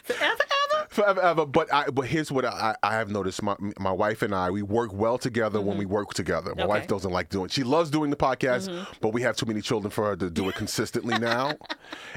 Forever, 0.02 0.42
ever? 0.42 0.86
Forever 0.88 1.20
Ever. 1.20 1.46
But 1.46 1.72
I. 1.72 1.88
But 1.90 2.06
here's 2.06 2.30
what 2.32 2.44
I, 2.44 2.74
I 2.82 2.94
have 2.94 3.10
noticed. 3.10 3.42
My 3.42 3.56
my 3.78 3.92
wife 3.92 4.22
and 4.22 4.34
I 4.34 4.50
we 4.50 4.62
work 4.62 4.92
well 4.92 5.18
together 5.18 5.60
when 5.60 5.78
we 5.78 5.86
work 5.86 6.12
together. 6.14 6.54
My 6.54 6.64
wife 6.66 6.66
Mm-hmm. 6.66 6.70
Okay. 6.76 6.80
Mm-hmm. 6.86 6.94
doesn't 6.94 7.12
like 7.12 7.28
doing. 7.30 7.48
She 7.48 7.62
loves 7.62 7.90
doing 7.90 8.10
the 8.10 8.16
podcast, 8.16 8.86
but 9.00 9.12
we 9.14 9.22
have 9.22 9.36
too 9.36 9.46
many 9.46 9.60
children 9.60 9.90
for 9.90 10.04
her 10.06 10.16
to 10.16 10.28
do 10.30 10.48
it 10.48 10.54
consistently 10.62 11.18
now. 11.18 11.52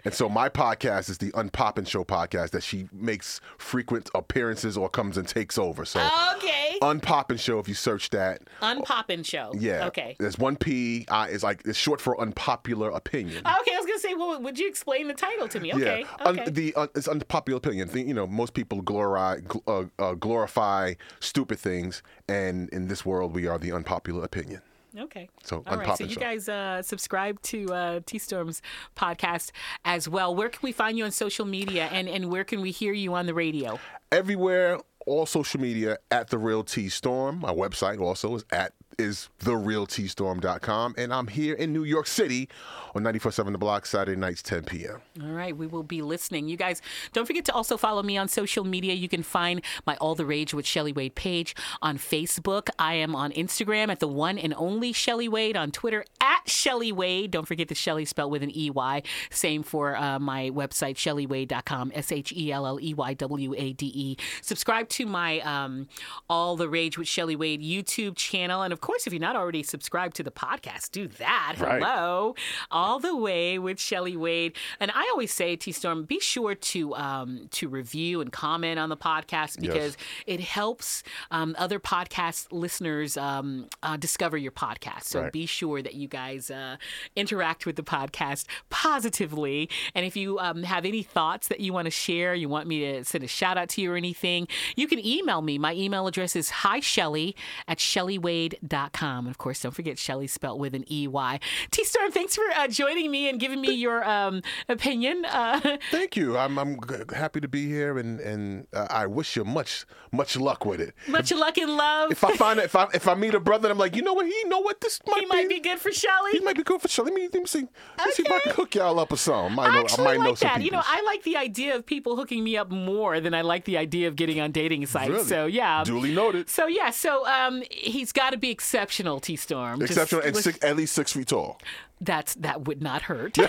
and 0.06 0.14
so 0.14 0.28
my 0.30 0.50
podcast 0.50 1.10
is 1.10 1.18
the 1.20 1.32
Unpoppin' 1.32 1.88
Show 1.88 2.04
podcast 2.04 2.50
that 2.52 2.64
she 2.64 2.88
makes 2.92 3.40
frequent 3.58 4.10
appearances 4.16 4.78
or 4.78 4.90
comes 4.90 5.18
and 5.18 5.28
takes 5.28 5.58
over. 5.58 5.86
So 5.86 6.00
Okay. 6.36 6.69
Unpoppin' 6.82 7.40
Show. 7.40 7.60
If 7.60 7.68
you 7.68 7.74
search 7.74 8.10
that, 8.12 8.42
Unpoppin' 8.62 9.26
show. 9.26 9.52
yeah. 9.58 9.88
Okay. 9.88 10.16
There's 10.20 10.38
one 10.38 10.56
P. 10.56 11.06
I 11.10 11.28
is 11.30 11.44
like 11.44 11.62
it's 11.66 11.78
short 11.78 12.02
for 12.02 12.20
unpopular 12.20 12.90
opinion. 12.90 13.40
Okay, 13.40 13.74
I 13.74 13.78
was 13.78 13.86
gonna 13.86 14.00
say, 14.00 14.14
well, 14.14 14.42
would 14.42 14.58
you 14.60 14.68
explain 14.68 15.08
the 15.08 15.14
title 15.14 15.48
to 15.48 15.60
me? 15.60 15.74
Okay. 15.74 16.02
Yeah, 16.02 16.26
Un- 16.26 16.42
the 16.48 16.74
uh, 16.76 16.88
it's 16.96 17.08
unpopular 17.08 17.58
opinion. 17.58 17.88
Think, 17.88 18.08
you 18.08 18.14
know, 18.14 18.28
most 18.28 18.54
people 18.54 18.82
glorify 18.82 19.40
gl- 19.42 19.90
uh, 20.00 20.04
uh, 20.04 20.14
glorify 20.16 20.94
stupid 21.20 21.60
things, 21.60 22.02
and 22.28 22.70
in 22.70 22.88
this 22.88 23.06
world, 23.06 23.34
we 23.34 23.48
are 23.48 23.58
the 23.58 23.72
unpopular 23.72 24.24
opinion. 24.24 24.62
Okay. 24.98 25.30
So, 25.44 25.62
all 25.68 25.78
right. 25.78 25.96
So 25.98 26.04
you 26.04 26.16
Show. 26.16 26.20
guys 26.20 26.50
uh, 26.50 26.82
subscribe 26.82 27.40
to 27.44 27.72
uh, 27.72 28.00
T 28.08 28.18
Storm's 28.18 28.64
podcast 28.96 29.52
as 29.86 30.10
well. 30.10 30.34
Where 30.34 30.50
can 30.50 30.62
we 30.64 30.72
find 30.72 30.98
you 30.98 31.06
on 31.06 31.12
social 31.12 31.46
media, 31.46 31.90
and 31.92 32.10
and 32.10 32.32
where 32.32 32.44
can 32.44 32.60
we 32.62 32.72
hear 32.72 32.92
you 32.94 33.14
on 33.14 33.28
the 33.28 33.36
radio? 33.36 33.80
Everywhere, 34.12 34.80
all 35.10 35.26
social 35.26 35.60
media 35.60 35.98
at 36.12 36.30
the 36.30 36.38
Real 36.38 36.64
T 36.64 36.88
Storm. 36.88 37.40
My 37.40 37.52
website 37.52 38.00
also 38.00 38.36
is 38.36 38.46
at 38.52 38.74
is 39.00 39.30
therealtstorm.com, 39.40 40.96
and 40.98 41.14
I'm 41.14 41.28
here 41.28 41.56
in 41.56 41.72
New 41.72 41.84
York 41.84 42.08
City 42.08 42.50
on 42.94 43.04
94.7 43.04 43.52
The 43.52 43.58
Block 43.58 43.86
Saturday 43.86 44.20
nights 44.20 44.42
10 44.42 44.64
p.m. 44.64 45.02
All 45.22 45.30
right, 45.30 45.56
we 45.56 45.68
will 45.68 45.84
be 45.84 46.02
listening. 46.02 46.50
You 46.50 46.58
guys, 46.58 46.82
don't 47.14 47.26
forget 47.26 47.46
to 47.46 47.54
also 47.54 47.78
follow 47.78 48.04
me 48.04 48.18
on 48.18 48.28
social 48.28 48.64
media. 48.64 48.94
You 48.94 49.08
can 49.08 49.24
find 49.24 49.62
my 49.86 49.96
All 49.98 50.16
the 50.16 50.26
Rage 50.26 50.54
with 50.54 50.66
Shelley 50.66 50.92
Wade 50.92 51.16
page 51.16 51.56
on 51.82 51.98
Facebook. 51.98 52.70
I 52.78 52.96
am 52.96 53.16
on 53.16 53.32
Instagram 53.32 53.90
at 53.90 54.00
the 54.00 54.08
one 54.08 54.38
and 54.38 54.54
only 54.58 54.92
Shelley 54.92 55.30
Wade, 55.30 55.56
on 55.56 55.72
Twitter 55.72 56.04
at 56.20 56.50
Shelley 56.50 56.92
Wade. 56.92 57.32
Don't 57.32 57.48
forget 57.48 57.68
the 57.68 57.76
Shelley 57.76 58.06
spelled 58.06 58.32
with 58.32 58.44
an 58.44 58.52
EY. 58.56 59.04
Same 59.30 59.64
for 59.64 59.96
uh, 59.96 60.20
my 60.20 60.50
website, 60.50 60.96
shelleywade.com, 60.96 61.92
S 61.96 62.12
H 62.12 62.34
E 62.36 62.52
L 62.52 62.66
L 62.66 62.80
E 62.82 62.94
Y 62.94 63.14
W 63.14 63.54
A 63.58 63.74
D 63.74 63.92
E. 63.94 64.18
Subscribe 64.42 64.90
to 64.90 65.06
my 65.06 65.40
um, 65.42 65.88
All 66.30 66.56
the 66.56 66.68
Rage 66.68 66.98
with 66.98 67.08
Shelley 67.08 67.36
Wade 67.36 67.62
YouTube 67.62 68.16
channel. 68.16 68.62
And 68.62 68.74
of 68.74 68.82
course, 68.82 68.89
if 69.08 69.14
you're 69.14 69.20
not 69.20 69.36
already 69.36 69.64
subscribed 69.64 70.16
to 70.18 70.24
the 70.24 70.32
podcast, 70.32 70.92
do 70.92 71.08
that. 71.08 71.56
Right. 71.60 71.82
Hello. 71.82 72.36
All 72.72 73.00
the 73.00 73.16
Way 73.16 73.58
with 73.60 73.80
Shelley 73.80 74.16
Wade. 74.18 74.56
And 74.80 74.92
I 74.94 75.08
always 75.12 75.34
say, 75.34 75.56
T 75.56 75.72
Storm, 75.72 76.04
be 76.04 76.20
sure 76.20 76.56
to 76.56 76.96
um, 76.96 77.48
to 77.52 77.68
review 77.68 78.22
and 78.22 78.32
comment 78.32 78.80
on 78.80 78.90
the 78.90 78.98
podcast 78.98 79.60
because 79.62 79.98
it 80.28 80.40
helps 80.40 81.04
um, 81.32 81.56
other 81.58 81.80
podcast 81.80 82.48
listeners 82.52 83.18
um, 83.18 83.68
uh, 83.84 83.98
discover 83.98 84.38
your 84.38 84.52
podcast. 84.52 85.04
So 85.04 85.22
Right. 85.24 85.32
be 85.34 85.46
sure 85.46 85.82
that 85.82 85.96
you 85.96 86.08
guys 86.08 86.50
uh, 86.52 86.78
interact 87.16 87.66
with 87.66 87.76
the 87.76 87.84
podcast 87.84 88.46
positively. 88.70 89.70
And 89.96 90.06
if 90.06 90.16
you 90.16 90.40
um, 90.40 90.64
have 90.64 90.86
any 90.86 91.04
thoughts 91.04 91.48
that 91.50 91.60
you 91.60 91.74
want 91.74 91.86
to 91.86 91.92
share, 91.92 92.34
you 92.36 92.50
want 92.50 92.68
me 92.68 92.80
to 92.92 93.04
send 93.06 93.24
a 93.24 93.28
shout 93.28 93.58
out 93.58 93.70
to 93.70 93.82
you 93.82 93.92
or 93.92 93.96
anything, 93.96 94.48
you 94.76 94.88
can 94.88 95.04
email 95.06 95.42
me. 95.42 95.58
My 95.58 95.74
email 95.74 96.08
address 96.08 96.36
is 96.36 96.50
hi 96.50 96.80
Shelley 96.80 97.36
at 97.68 97.78
shelleywade.com. 97.80 98.69
And 98.74 99.28
of 99.28 99.38
course, 99.38 99.62
don't 99.62 99.74
forget 99.74 99.98
Shelley 99.98 100.28
spelled 100.28 100.60
with 100.60 100.76
an 100.76 100.86
E-Y. 100.92 101.40
T-Storm, 101.72 102.12
thanks 102.12 102.36
for 102.36 102.44
uh, 102.56 102.68
joining 102.68 103.12
me 103.12 103.30
and 103.30 103.40
giving 103.40 103.62
me 103.62 103.74
your 103.74 104.04
um, 104.08 104.42
opinion. 104.68 105.26
Uh, 105.26 105.78
Thank 105.92 106.16
you. 106.16 106.38
I'm 106.38 106.58
I'm 106.58 106.78
happy 107.14 107.40
to 107.42 107.48
be 107.48 107.68
here, 107.68 107.98
and 107.98 108.20
and 108.20 108.68
uh, 108.74 108.88
I 108.90 109.08
wish 109.08 109.36
you 109.36 109.44
much 109.44 109.86
much 110.12 110.38
luck 110.38 110.66
with 110.66 110.82
it. 110.82 110.94
much 111.08 111.32
luck 111.32 111.58
and 111.58 111.76
love. 111.76 112.12
If 112.12 112.24
I 112.24 112.36
find 112.36 112.60
if 112.60 112.76
I 112.76 112.88
if 112.94 113.08
I 113.08 113.16
meet 113.16 113.34
a 113.34 113.40
brother, 113.40 113.68
and 113.68 113.72
I'm 113.74 113.78
like, 113.80 113.96
you 113.96 114.02
know 114.02 114.14
what? 114.14 114.26
He 114.26 114.44
know 114.46 114.60
what 114.60 114.82
this 114.82 115.00
might 115.08 115.20
he 115.22 115.26
might 115.26 115.50
be 115.50 115.60
good 115.60 115.80
for 115.80 115.92
Shelley. 115.92 116.32
He 116.34 116.40
might 116.40 116.56
be 116.56 116.64
good 116.64 116.82
for 116.82 116.88
Shelley. 116.88 117.12
Let 117.12 117.16
me 117.16 117.30
let 117.34 117.42
me 117.42 117.48
see. 117.48 117.68
Let 117.98 118.08
me 118.08 118.12
see 118.14 118.24
if 118.24 118.32
I 118.32 118.36
Okay. 118.36 118.44
can 118.50 118.56
hook 118.56 118.76
y'all 118.76 119.00
up 119.00 119.12
or 119.12 119.18
something. 119.18 119.56
Might 119.56 119.74
know, 119.74 119.80
I 119.80 119.82
actually 119.82 120.04
I 120.04 120.08
might 120.08 120.18
know 120.24 120.30
like 120.30 120.38
some 120.38 120.48
that. 120.50 120.62
You 120.62 120.72
know. 120.72 120.82
I 120.86 121.02
like 121.04 121.24
the 121.24 121.38
idea 121.38 121.76
of 121.76 121.86
people 121.86 122.16
hooking 122.16 122.44
me 122.44 122.58
up 122.58 122.70
more 122.72 123.20
than 123.20 123.34
I 123.34 123.42
like 123.42 123.66
the 123.66 123.78
idea 123.78 124.08
of 124.08 124.16
getting 124.16 124.40
on 124.40 124.52
dating 124.52 124.86
sites. 124.86 125.10
Really? 125.10 125.24
So 125.26 125.46
yeah. 125.46 125.84
Duly 125.84 126.12
noted. 126.14 126.50
So 126.50 126.68
yeah, 126.68 126.90
so 126.92 127.28
um, 127.28 127.64
he's 127.72 128.12
got 128.12 128.32
to 128.32 128.38
be 128.38 128.50
exceptional, 128.60 129.22
T 129.22 129.38
Storm. 129.38 129.82
Exceptional 129.82 130.22
and 130.22 130.36
six, 130.36 130.60
at 130.62 130.76
least 130.76 130.94
six 130.94 131.14
feet 131.14 131.28
tall. 131.30 131.58
That's 132.02 132.34
that 132.36 132.68
would 132.68 132.82
not 132.82 133.04
hurt. 133.04 133.34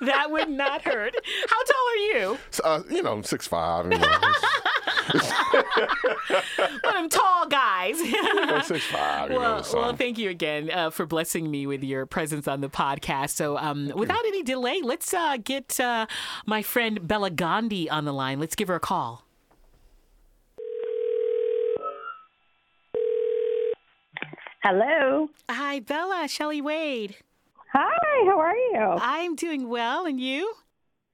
that 0.00 0.30
would 0.30 0.48
not 0.48 0.80
hurt. 0.82 1.14
How 1.48 1.62
tall 1.64 1.88
are 1.90 1.96
you? 1.96 2.38
So, 2.50 2.64
uh, 2.64 2.82
you 2.90 3.02
know, 3.02 3.20
six 3.20 3.46
five. 3.46 3.92
You 3.92 3.98
know, 3.98 4.08
of 6.84 6.94
them 6.94 7.08
tall 7.10 7.46
guys. 7.46 7.98
six 8.66 8.84
five. 8.86 9.28
Know, 9.30 9.38
Well, 9.38 9.62
so. 9.62 9.78
well, 9.80 9.94
thank 9.96 10.16
you 10.16 10.30
again 10.30 10.70
uh, 10.70 10.88
for 10.90 11.04
blessing 11.04 11.50
me 11.50 11.66
with 11.66 11.84
your 11.84 12.06
presence 12.06 12.48
on 12.48 12.62
the 12.62 12.70
podcast. 12.70 13.30
So, 13.30 13.58
um, 13.58 13.92
without 13.94 14.24
any 14.26 14.42
delay, 14.42 14.80
let's 14.82 15.12
uh, 15.12 15.36
get 15.36 15.78
uh, 15.78 16.06
my 16.46 16.62
friend 16.62 17.06
Bela 17.06 17.28
Gandhi 17.30 17.90
on 17.90 18.06
the 18.06 18.12
line. 18.14 18.40
Let's 18.40 18.54
give 18.54 18.68
her 18.68 18.76
a 18.76 18.80
call. 18.80 19.24
Hello. 24.66 25.28
Hi, 25.50 25.80
Bela, 25.80 26.26
Shelley 26.26 26.62
Wade. 26.62 27.16
Hi, 27.74 28.24
how 28.24 28.40
are 28.40 28.56
you? 28.56 28.96
I'm 28.98 29.36
doing 29.36 29.68
well, 29.68 30.06
and 30.06 30.18
you? 30.18 30.54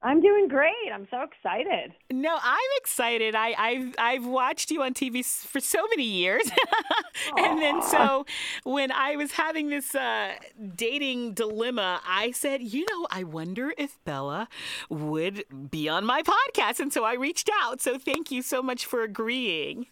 I'm 0.01 0.21
doing 0.21 0.47
great. 0.47 0.71
I'm 0.93 1.05
so 1.11 1.23
excited. 1.23 1.91
No, 2.09 2.37
I'm 2.41 2.69
excited. 2.77 3.35
I, 3.35 3.53
I've 3.57 3.95
I've 3.97 4.25
watched 4.25 4.71
you 4.71 4.81
on 4.83 4.93
TV 4.93 5.25
for 5.25 5.59
so 5.59 5.85
many 5.89 6.05
years, 6.05 6.49
and 7.37 7.61
then 7.61 7.81
so 7.81 8.25
when 8.63 8.89
I 8.89 9.17
was 9.17 9.33
having 9.33 9.67
this 9.67 9.95
uh, 9.95 10.35
dating 10.77 11.33
dilemma, 11.33 11.99
I 12.07 12.31
said, 12.31 12.61
you 12.61 12.85
know, 12.89 13.05
I 13.11 13.25
wonder 13.25 13.73
if 13.77 14.01
Bela 14.05 14.47
would 14.89 15.43
be 15.69 15.89
on 15.89 16.05
my 16.05 16.23
podcast, 16.23 16.79
and 16.79 16.93
so 16.93 17.03
I 17.03 17.15
reached 17.15 17.49
out. 17.61 17.81
So 17.81 17.97
thank 17.97 18.31
you 18.31 18.43
so 18.43 18.63
much 18.63 18.85
for 18.85 19.03
agreeing. 19.03 19.87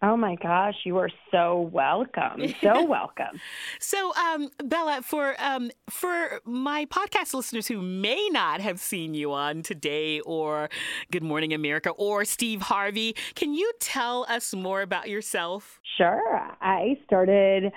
Oh 0.00 0.16
my 0.16 0.36
gosh, 0.36 0.76
you 0.84 0.96
are 0.98 1.10
so 1.32 1.68
welcome. 1.72 2.54
So 2.60 2.84
welcome. 2.88 3.40
So, 3.80 4.12
um, 4.14 4.48
Bela, 4.64 5.00
for 5.02 5.34
um, 5.40 5.72
for 5.90 6.40
my 6.44 6.86
podcast 6.86 7.34
listeners 7.34 7.66
who 7.66 7.82
may 7.82 8.28
not 8.30 8.60
have 8.60 8.78
seen 8.78 9.14
you 9.14 9.32
on 9.32 9.62
Today 9.62 10.20
or 10.20 10.68
Good 11.10 11.24
Morning 11.24 11.52
America 11.52 11.90
or 11.90 12.24
Steve 12.24 12.62
Harvey, 12.62 13.16
can 13.34 13.54
you 13.54 13.72
tell 13.80 14.24
us 14.28 14.54
more 14.54 14.82
about 14.82 15.08
yourself? 15.08 15.80
Sure. 15.96 16.48
I 16.60 16.96
started 17.04 17.72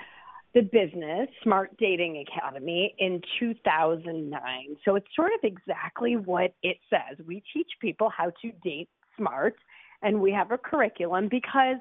the 0.54 0.62
business 0.62 1.28
Smart 1.42 1.76
Dating 1.78 2.24
Academy 2.28 2.94
in 3.00 3.20
2009. 3.40 4.40
So 4.84 4.94
it's 4.94 5.06
sort 5.16 5.32
of 5.32 5.40
exactly 5.42 6.16
what 6.16 6.54
it 6.62 6.76
says. 6.88 7.18
We 7.26 7.42
teach 7.52 7.70
people 7.80 8.10
how 8.16 8.30
to 8.42 8.52
date 8.62 8.88
smart 9.16 9.56
and 10.02 10.20
we 10.20 10.30
have 10.32 10.50
a 10.52 10.58
curriculum 10.58 11.28
because 11.28 11.76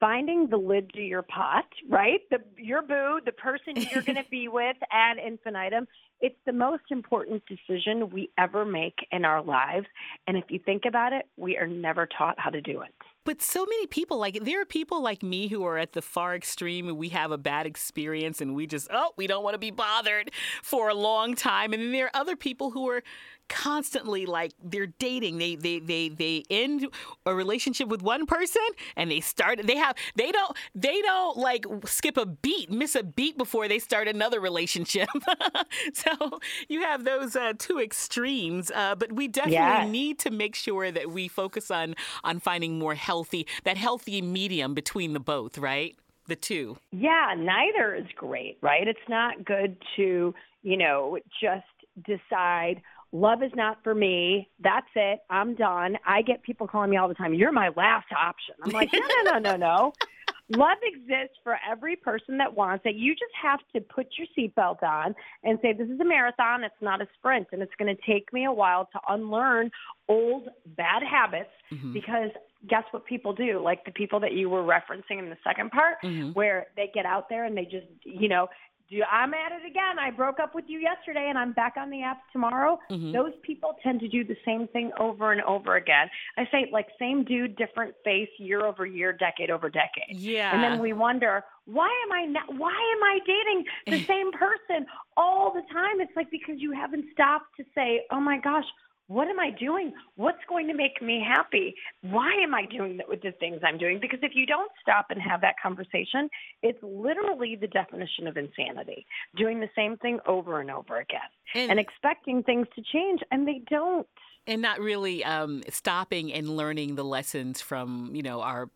finding 0.00 0.48
the 0.48 0.56
lid 0.56 0.92
to 0.94 1.00
your 1.00 1.22
pot, 1.22 1.64
right? 1.88 2.20
The 2.30 2.38
your 2.56 2.82
boo, 2.82 3.20
the 3.24 3.32
person 3.32 3.74
you're 3.76 4.02
going 4.02 4.16
to 4.22 4.30
be 4.30 4.48
with 4.48 4.76
ad 4.92 5.18
infinitum, 5.18 5.86
it's 6.20 6.38
the 6.46 6.52
most 6.52 6.84
important 6.90 7.42
decision 7.46 8.10
we 8.10 8.30
ever 8.38 8.64
make 8.64 8.96
in 9.12 9.24
our 9.24 9.42
lives. 9.42 9.86
And 10.26 10.36
if 10.36 10.44
you 10.48 10.58
think 10.64 10.84
about 10.86 11.12
it, 11.12 11.26
we 11.36 11.56
are 11.56 11.66
never 11.66 12.06
taught 12.06 12.38
how 12.38 12.50
to 12.50 12.60
do 12.60 12.82
it. 12.82 12.92
But 13.24 13.42
so 13.42 13.66
many 13.66 13.86
people, 13.86 14.18
like 14.18 14.42
there 14.42 14.60
are 14.62 14.64
people 14.64 15.02
like 15.02 15.22
me 15.22 15.48
who 15.48 15.62
are 15.64 15.76
at 15.76 15.92
the 15.92 16.00
far 16.00 16.34
extreme 16.34 16.88
and 16.88 16.96
we 16.96 17.10
have 17.10 17.30
a 17.30 17.38
bad 17.38 17.66
experience 17.66 18.40
and 18.40 18.54
we 18.54 18.66
just, 18.66 18.88
oh, 18.90 19.12
we 19.16 19.26
don't 19.26 19.44
want 19.44 19.54
to 19.54 19.58
be 19.58 19.70
bothered 19.70 20.30
for 20.62 20.88
a 20.88 20.94
long 20.94 21.34
time. 21.34 21.72
And 21.72 21.82
then 21.82 21.92
there 21.92 22.06
are 22.06 22.20
other 22.20 22.36
people 22.36 22.70
who 22.70 22.88
are 22.88 23.02
constantly 23.48 24.26
like 24.26 24.52
they're 24.62 24.86
dating. 24.86 25.38
They 25.38 25.56
they 25.56 25.78
they 25.80 26.08
they 26.08 26.44
end 26.50 26.86
a 27.26 27.34
relationship 27.34 27.88
with 27.88 28.02
one 28.02 28.26
person 28.26 28.62
and 28.96 29.10
they 29.10 29.20
start 29.20 29.60
they 29.64 29.76
have 29.76 29.96
they 30.16 30.30
don't 30.32 30.56
they 30.74 31.00
don't 31.02 31.36
like 31.36 31.64
skip 31.86 32.16
a 32.16 32.26
beat, 32.26 32.70
miss 32.70 32.94
a 32.94 33.02
beat 33.02 33.36
before 33.38 33.68
they 33.68 33.78
start 33.78 34.08
another 34.08 34.40
relationship. 34.40 35.08
so 35.92 36.38
you 36.68 36.82
have 36.82 37.04
those 37.04 37.36
uh, 37.36 37.52
two 37.58 37.80
extremes. 37.80 38.70
Uh, 38.74 38.94
but 38.94 39.12
we 39.12 39.28
definitely 39.28 39.58
Yes. 39.58 39.88
need 39.88 40.18
to 40.20 40.30
make 40.30 40.54
sure 40.54 40.90
that 40.90 41.10
we 41.10 41.28
focus 41.28 41.70
on 41.70 41.94
on 42.24 42.38
finding 42.40 42.78
more 42.78 42.94
healthy 42.94 43.46
that 43.64 43.76
healthy 43.76 44.20
medium 44.22 44.74
between 44.74 45.12
the 45.12 45.20
both, 45.20 45.58
right? 45.58 45.96
The 46.26 46.36
two. 46.36 46.76
Yeah, 46.92 47.34
neither 47.36 47.94
is 47.94 48.06
great, 48.14 48.58
right? 48.60 48.86
It's 48.86 48.98
not 49.08 49.44
good 49.44 49.78
to, 49.96 50.34
you 50.62 50.76
know, 50.76 51.18
just 51.40 51.64
decide 52.04 52.82
love 53.12 53.42
is 53.42 53.52
not 53.54 53.78
for 53.82 53.94
me. 53.94 54.48
That's 54.60 54.86
it. 54.94 55.20
I'm 55.30 55.54
done. 55.54 55.96
I 56.06 56.22
get 56.22 56.42
people 56.42 56.66
calling 56.66 56.90
me 56.90 56.96
all 56.96 57.08
the 57.08 57.14
time, 57.14 57.34
you're 57.34 57.52
my 57.52 57.70
last 57.76 58.06
option. 58.16 58.54
I'm 58.62 58.70
like, 58.72 58.90
no, 58.92 59.00
no, 59.24 59.32
no, 59.32 59.38
no, 59.38 59.56
no. 59.56 59.92
Love 60.50 60.78
exists 60.82 61.36
for 61.44 61.58
every 61.70 61.94
person 61.94 62.38
that 62.38 62.56
wants 62.56 62.82
it. 62.86 62.94
You 62.96 63.12
just 63.12 63.34
have 63.42 63.60
to 63.74 63.82
put 63.82 64.06
your 64.16 64.26
seatbelt 64.34 64.82
on 64.82 65.14
and 65.44 65.58
say, 65.60 65.74
This 65.74 65.90
is 65.90 66.00
a 66.00 66.04
marathon, 66.06 66.64
it's 66.64 66.74
not 66.80 67.02
a 67.02 67.08
sprint. 67.18 67.48
And 67.52 67.60
it's 67.60 67.74
going 67.78 67.94
to 67.94 68.02
take 68.10 68.32
me 68.32 68.46
a 68.46 68.52
while 68.52 68.88
to 68.94 69.00
unlearn 69.10 69.70
old 70.08 70.48
bad 70.76 71.02
habits 71.02 71.50
Mm-hmm. 71.70 71.92
because 71.92 72.30
guess 72.66 72.84
what 72.92 73.04
people 73.04 73.34
do? 73.34 73.60
Like 73.62 73.84
the 73.84 73.90
people 73.90 74.20
that 74.20 74.32
you 74.32 74.48
were 74.48 74.62
referencing 74.62 75.18
in 75.18 75.28
the 75.28 75.36
second 75.44 75.70
part, 75.70 75.96
Mm-hmm. 76.02 76.30
where 76.30 76.68
they 76.76 76.90
get 76.94 77.04
out 77.04 77.28
there 77.28 77.44
and 77.44 77.54
they 77.54 77.64
just, 77.64 77.86
you 78.04 78.26
know, 78.30 78.48
do 78.90 79.02
I'm 79.10 79.34
at 79.34 79.52
it 79.52 79.66
again. 79.66 79.98
I 79.98 80.10
broke 80.10 80.40
up 80.40 80.54
with 80.54 80.64
you 80.68 80.78
yesterday 80.78 81.26
and 81.28 81.38
I'm 81.38 81.52
back 81.52 81.74
on 81.76 81.90
the 81.90 82.02
app 82.02 82.18
tomorrow. 82.32 82.78
Mm-hmm. 82.90 83.12
Those 83.12 83.32
people 83.42 83.76
tend 83.82 84.00
to 84.00 84.08
do 84.08 84.24
the 84.24 84.36
same 84.44 84.68
thing 84.68 84.90
over 84.98 85.32
and 85.32 85.42
over 85.42 85.76
again. 85.76 86.08
I 86.36 86.44
say 86.50 86.68
like 86.72 86.86
same 86.98 87.24
dude, 87.24 87.56
different 87.56 87.94
face, 88.04 88.28
year 88.38 88.64
over 88.64 88.86
year, 88.86 89.12
decade 89.12 89.50
over 89.50 89.68
decade. 89.68 90.16
Yeah. 90.16 90.54
And 90.54 90.62
then 90.62 90.80
we 90.80 90.92
wonder, 90.92 91.44
why 91.66 91.90
am 92.06 92.12
I 92.12 92.24
not, 92.24 92.54
why 92.56 92.70
am 92.70 93.02
I 93.02 93.18
dating 93.26 93.64
the 93.86 94.04
same 94.12 94.32
person 94.32 94.86
all 95.16 95.52
the 95.52 95.62
time? 95.72 96.00
It's 96.00 96.16
like 96.16 96.30
because 96.30 96.56
you 96.58 96.72
haven't 96.72 97.06
stopped 97.12 97.56
to 97.58 97.64
say, 97.74 98.02
oh 98.10 98.20
my 98.20 98.38
gosh, 98.38 98.64
what 99.08 99.26
am 99.28 99.40
I 99.40 99.50
doing? 99.50 99.92
What's 100.16 100.44
going 100.48 100.68
to 100.68 100.74
make 100.74 101.00
me 101.02 101.24
happy? 101.26 101.74
Why 102.02 102.30
am 102.42 102.54
I 102.54 102.66
doing 102.66 102.98
the, 102.98 103.04
the 103.22 103.32
things 103.32 103.60
I'm 103.66 103.78
doing? 103.78 103.98
Because 104.00 104.20
if 104.22 104.32
you 104.34 104.44
don't 104.46 104.70
stop 104.80 105.06
and 105.10 105.20
have 105.20 105.40
that 105.40 105.54
conversation, 105.62 106.28
it's 106.62 106.78
literally 106.82 107.56
the 107.56 107.68
definition 107.68 108.26
of 108.26 108.36
insanity. 108.36 109.06
Doing 109.36 109.60
the 109.60 109.70
same 109.74 109.96
thing 109.96 110.20
over 110.26 110.60
and 110.60 110.70
over 110.70 110.98
again 110.98 111.20
And- 111.54 111.70
and 111.70 111.80
expecting 111.80 112.42
things 112.42 112.66
to 112.76 112.82
change, 112.92 113.20
and 113.32 113.48
they 113.48 113.62
don't. 113.70 114.06
and 114.46 114.62
not 114.62 114.78
really 114.80 115.24
um, 115.24 115.62
stopping 115.70 116.32
and 116.32 116.56
learning 116.56 116.94
the 116.94 117.04
lessons 117.04 117.60
from 117.60 118.10
you 118.14 118.22
know 118.22 118.40
our 118.40 118.70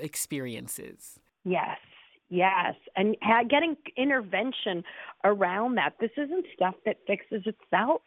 experiences. 0.00 1.18
Yes, 1.44 1.78
yes. 2.28 2.74
And 2.96 3.16
getting 3.48 3.76
intervention 3.96 4.82
around 5.24 5.76
that. 5.76 5.94
This 6.00 6.10
isn't 6.16 6.46
stuff 6.54 6.74
that 6.84 6.96
fixes 7.06 7.42
itself, 7.46 8.02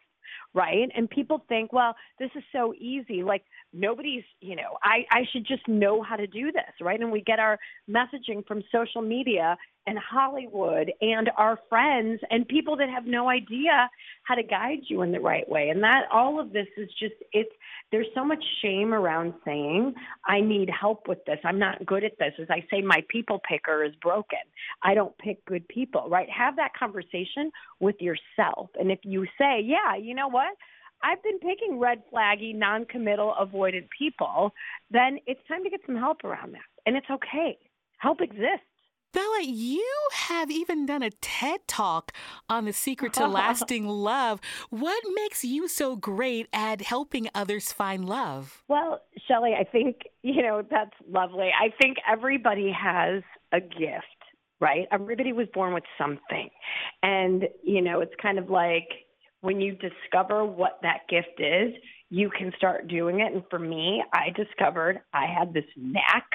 right? 0.54 0.88
And 0.96 1.08
people 1.08 1.44
think, 1.48 1.72
well, 1.72 1.94
this 2.18 2.30
is 2.34 2.42
so 2.52 2.74
easy. 2.74 3.22
Like 3.22 3.44
nobody's, 3.72 4.24
you 4.40 4.56
know, 4.56 4.78
I, 4.82 5.04
I 5.10 5.22
should 5.32 5.46
just 5.46 5.66
know 5.68 6.02
how 6.02 6.16
to 6.16 6.26
do 6.26 6.50
this, 6.52 6.72
right? 6.80 7.00
And 7.00 7.12
we 7.12 7.20
get 7.20 7.38
our 7.38 7.58
messaging 7.88 8.46
from 8.46 8.62
social 8.72 9.02
media 9.02 9.56
and 9.86 9.98
Hollywood 9.98 10.92
and 11.00 11.30
our 11.36 11.58
friends 11.68 12.20
and 12.30 12.46
people 12.46 12.76
that 12.76 12.90
have 12.90 13.06
no 13.06 13.28
idea 13.30 13.88
how 14.24 14.34
to 14.34 14.42
guide 14.42 14.80
you 14.88 15.02
in 15.02 15.12
the 15.12 15.20
right 15.20 15.48
way. 15.48 15.70
And 15.70 15.82
that 15.82 16.02
all 16.12 16.38
of 16.38 16.52
this 16.52 16.66
is 16.76 16.88
just, 16.98 17.14
it's, 17.32 17.50
there's 17.90 18.06
so 18.14 18.24
much 18.24 18.42
shame 18.62 18.92
around 18.92 19.34
saying, 19.44 19.94
I 20.26 20.40
need 20.40 20.70
help 20.70 21.08
with 21.08 21.24
this. 21.24 21.38
I'm 21.44 21.58
not 21.58 21.84
good 21.86 22.04
at 22.04 22.18
this. 22.18 22.34
As 22.40 22.48
I 22.50 22.64
say, 22.70 22.82
my 22.82 23.02
people 23.08 23.40
picker 23.48 23.82
is 23.82 23.92
broken. 24.02 24.38
I 24.82 24.94
don't 24.94 25.16
pick 25.18 25.44
good 25.46 25.66
people, 25.68 26.08
right? 26.08 26.28
Have 26.30 26.56
that 26.56 26.72
conversation 26.78 27.50
with 27.80 27.96
yourself. 28.00 28.68
And 28.78 28.92
if 28.92 29.00
you 29.02 29.26
say, 29.38 29.60
yeah, 29.64 29.96
you 29.96 30.14
know 30.14 30.28
what? 30.28 30.39
I've 31.02 31.22
been 31.22 31.38
picking 31.38 31.78
red 31.78 32.02
flaggy, 32.12 32.54
non-committal, 32.54 33.34
avoidant 33.40 33.88
people, 33.96 34.52
then 34.90 35.18
it's 35.26 35.40
time 35.48 35.64
to 35.64 35.70
get 35.70 35.80
some 35.86 35.96
help 35.96 36.24
around 36.24 36.52
that. 36.52 36.60
And 36.86 36.96
it's 36.96 37.06
okay. 37.10 37.58
Help 37.98 38.20
exists. 38.20 38.64
Bela, 39.12 39.42
you 39.42 39.84
have 40.12 40.50
even 40.50 40.86
done 40.86 41.02
a 41.02 41.10
TED 41.10 41.66
talk 41.66 42.12
on 42.48 42.64
the 42.64 42.72
secret 42.72 43.12
to 43.14 43.26
lasting 43.28 43.88
love. 43.88 44.40
What 44.70 45.02
makes 45.14 45.44
you 45.44 45.66
so 45.66 45.96
great 45.96 46.46
at 46.52 46.82
helping 46.82 47.28
others 47.34 47.72
find 47.72 48.08
love? 48.08 48.62
Well, 48.68 49.00
Shelley, 49.26 49.54
I 49.58 49.64
think, 49.64 50.02
you 50.22 50.42
know, 50.42 50.62
that's 50.68 50.94
lovely. 51.08 51.50
I 51.58 51.70
think 51.80 51.96
everybody 52.10 52.70
has 52.70 53.24
a 53.52 53.60
gift, 53.60 54.04
right? 54.60 54.86
Everybody 54.92 55.32
was 55.32 55.48
born 55.52 55.74
with 55.74 55.84
something. 55.98 56.48
And, 57.02 57.48
you 57.64 57.82
know, 57.82 58.00
it's 58.00 58.14
kind 58.22 58.38
of 58.38 58.48
like 58.48 58.88
when 59.40 59.60
you 59.60 59.76
discover 59.76 60.44
what 60.44 60.78
that 60.82 61.08
gift 61.08 61.40
is, 61.40 61.72
you 62.10 62.30
can 62.30 62.52
start 62.56 62.88
doing 62.88 63.20
it. 63.20 63.32
And 63.32 63.42
for 63.48 63.58
me, 63.58 64.02
I 64.12 64.30
discovered 64.36 65.00
I 65.14 65.26
had 65.26 65.54
this 65.54 65.64
knack 65.76 66.26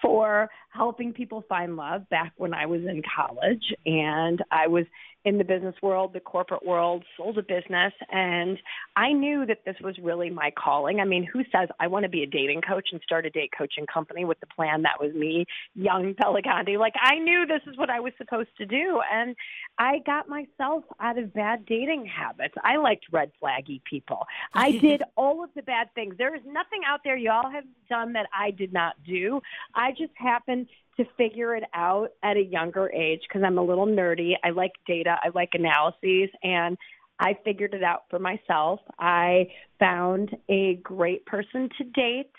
for 0.00 0.48
helping 0.70 1.12
people 1.12 1.44
find 1.48 1.76
love 1.76 2.08
back 2.08 2.32
when 2.36 2.54
I 2.54 2.66
was 2.66 2.82
in 2.82 3.02
college 3.16 3.74
and 3.86 4.42
I 4.50 4.66
was 4.66 4.84
in 5.24 5.36
the 5.36 5.44
business 5.44 5.74
world, 5.82 6.12
the 6.12 6.20
corporate 6.20 6.64
world, 6.64 7.04
sold 7.16 7.38
a 7.38 7.42
business, 7.42 7.92
and 8.10 8.56
I 8.96 9.12
knew 9.12 9.44
that 9.46 9.58
this 9.66 9.74
was 9.82 9.96
really 9.98 10.30
my 10.30 10.50
calling. 10.56 11.00
I 11.00 11.04
mean, 11.04 11.24
who 11.30 11.42
says 11.52 11.68
I 11.80 11.88
want 11.88 12.04
to 12.04 12.08
be 12.08 12.22
a 12.22 12.26
dating 12.26 12.62
coach 12.62 12.88
and 12.92 13.00
start 13.02 13.26
a 13.26 13.30
date 13.30 13.50
coaching 13.56 13.84
company 13.92 14.24
with 14.24 14.40
the 14.40 14.46
plan 14.46 14.82
that 14.82 15.00
was 15.00 15.12
me, 15.14 15.44
young 15.74 16.14
Bela 16.14 16.40
Gandhi? 16.40 16.76
Like 16.76 16.94
I 17.00 17.18
knew 17.18 17.46
this 17.46 17.60
is 17.70 17.76
what 17.76 17.90
I 17.90 18.00
was 18.00 18.12
supposed 18.16 18.50
to 18.58 18.66
do, 18.66 19.00
and 19.12 19.34
I 19.78 19.98
got 20.06 20.28
myself 20.28 20.84
out 21.00 21.18
of 21.18 21.34
bad 21.34 21.66
dating 21.66 22.06
habits. 22.06 22.54
I 22.64 22.76
liked 22.76 23.06
red 23.12 23.32
flaggy 23.42 23.82
people. 23.84 24.24
I 24.54 24.72
did 24.78 25.02
all 25.16 25.44
of 25.44 25.50
the 25.54 25.62
bad 25.62 25.92
things. 25.94 26.14
There 26.16 26.34
is 26.34 26.42
nothing 26.46 26.80
out 26.86 27.00
there 27.04 27.16
y'all 27.16 27.50
have 27.50 27.64
done 27.90 28.12
that 28.14 28.26
I 28.36 28.50
did 28.50 28.72
not 28.72 28.94
do. 29.04 29.40
I 29.74 29.90
just 29.90 30.12
happened 30.16 30.57
to 30.96 31.04
figure 31.16 31.54
it 31.54 31.64
out 31.74 32.08
at 32.22 32.36
a 32.36 32.42
younger 32.42 32.90
age 32.90 33.20
because 33.28 33.42
I'm 33.44 33.58
a 33.58 33.62
little 33.62 33.86
nerdy. 33.86 34.32
I 34.42 34.50
like 34.50 34.72
data, 34.86 35.16
I 35.22 35.28
like 35.34 35.50
analyses, 35.52 36.30
and 36.42 36.76
I 37.20 37.36
figured 37.44 37.74
it 37.74 37.82
out 37.82 38.04
for 38.10 38.18
myself. 38.18 38.80
I 38.98 39.48
found 39.78 40.36
a 40.48 40.76
great 40.82 41.24
person 41.26 41.68
to 41.78 41.84
date. 41.84 42.30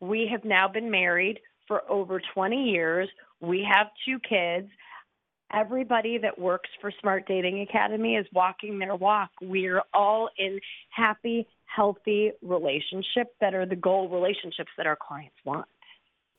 We 0.00 0.28
have 0.30 0.44
now 0.44 0.68
been 0.68 0.90
married 0.90 1.40
for 1.68 1.82
over 1.90 2.20
20 2.34 2.70
years. 2.70 3.08
We 3.40 3.66
have 3.70 3.88
two 4.06 4.18
kids. 4.18 4.68
Everybody 5.54 6.16
that 6.18 6.38
works 6.38 6.70
for 6.80 6.90
Smart 7.00 7.26
Dating 7.28 7.60
Academy 7.60 8.16
is 8.16 8.26
walking 8.32 8.78
their 8.78 8.96
walk. 8.96 9.30
We're 9.42 9.82
all 9.92 10.30
in 10.38 10.58
happy, 10.90 11.46
healthy 11.66 12.32
relationships 12.40 13.32
that 13.40 13.54
are 13.54 13.66
the 13.66 13.76
goal 13.76 14.08
relationships 14.08 14.70
that 14.78 14.86
our 14.86 14.96
clients 14.96 15.36
want. 15.44 15.66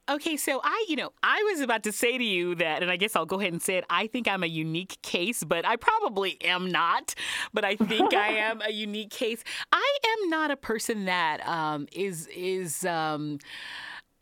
Okay, 0.10 0.36
so 0.36 0.60
I, 0.64 0.86
you 0.90 0.98
know, 0.98 1.12
I 1.24 1.42
was 1.52 1.62
about 1.62 1.84
to 1.84 1.94
say 1.94 2.18
to 2.18 2.24
you 2.24 2.56
that, 2.56 2.82
and 2.82 2.92
I 2.92 2.98
guess 2.98 3.16
I'll 3.16 3.26
go 3.26 3.40
ahead 3.40 3.54
and 3.54 3.62
say 3.62 3.76
it. 3.78 3.86
I 3.90 4.08
think 4.08 4.28
I'm 4.28 4.44
a 4.44 4.48
unique 4.48 4.98
case, 5.02 5.46
but 5.46 5.66
I 5.66 5.78
probably 5.78 6.38
am 6.44 6.70
not. 6.70 7.16
But 7.54 7.64
I 7.64 7.78
think 7.78 8.14
I 8.14 8.28
am 8.34 8.62
a 8.62 8.72
unique 8.72 9.12
case. 9.12 9.44
I 9.72 9.98
am 10.06 10.30
not 10.30 10.52
a 10.52 10.58
person 10.58 11.06
that 11.06 11.48
um, 11.48 11.88
is 11.94 12.28
is. 12.28 12.84
Um, 12.86 13.40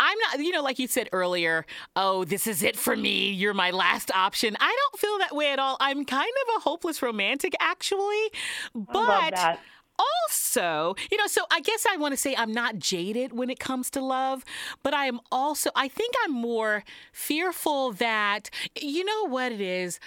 I'm 0.03 0.17
not, 0.17 0.39
you 0.39 0.51
know, 0.51 0.63
like 0.63 0.79
you 0.79 0.88
said 0.88 1.09
earlier, 1.11 1.63
oh, 1.95 2.25
this 2.25 2.47
is 2.47 2.63
it 2.63 2.75
for 2.75 2.95
me. 2.95 3.31
You're 3.31 3.53
my 3.53 3.69
last 3.69 4.09
option. 4.09 4.57
I 4.59 4.75
don't 4.75 5.00
feel 5.00 5.20
that 5.20 5.35
way 5.35 5.51
at 5.51 5.59
all. 5.59 5.77
I'm 5.79 6.05
kind 6.05 6.31
of 6.48 6.57
a 6.57 6.59
hopeless 6.61 7.03
romantic, 7.03 7.53
actually. 7.59 8.31
But 8.74 9.59
also, 10.01 10.96
you 11.11 11.18
know, 11.18 11.27
so 11.27 11.44
I 11.51 11.59
guess 11.61 11.85
I 11.92 11.98
want 11.98 12.14
to 12.14 12.18
say 12.18 12.35
I'm 12.35 12.53
not 12.53 12.77
jaded 12.79 13.33
when 13.33 13.50
it 13.50 13.59
comes 13.59 13.90
to 13.92 14.01
love, 14.01 14.44
but 14.83 14.94
I 14.94 15.05
am 15.05 15.20
also, 15.31 15.70
I 15.75 15.87
think 15.87 16.14
I'm 16.24 16.33
more 16.33 16.83
fearful 17.11 17.92
that, 17.94 18.50
you 18.79 19.03
know 19.05 19.27
what 19.27 19.51
it 19.51 19.61
is? 19.61 20.00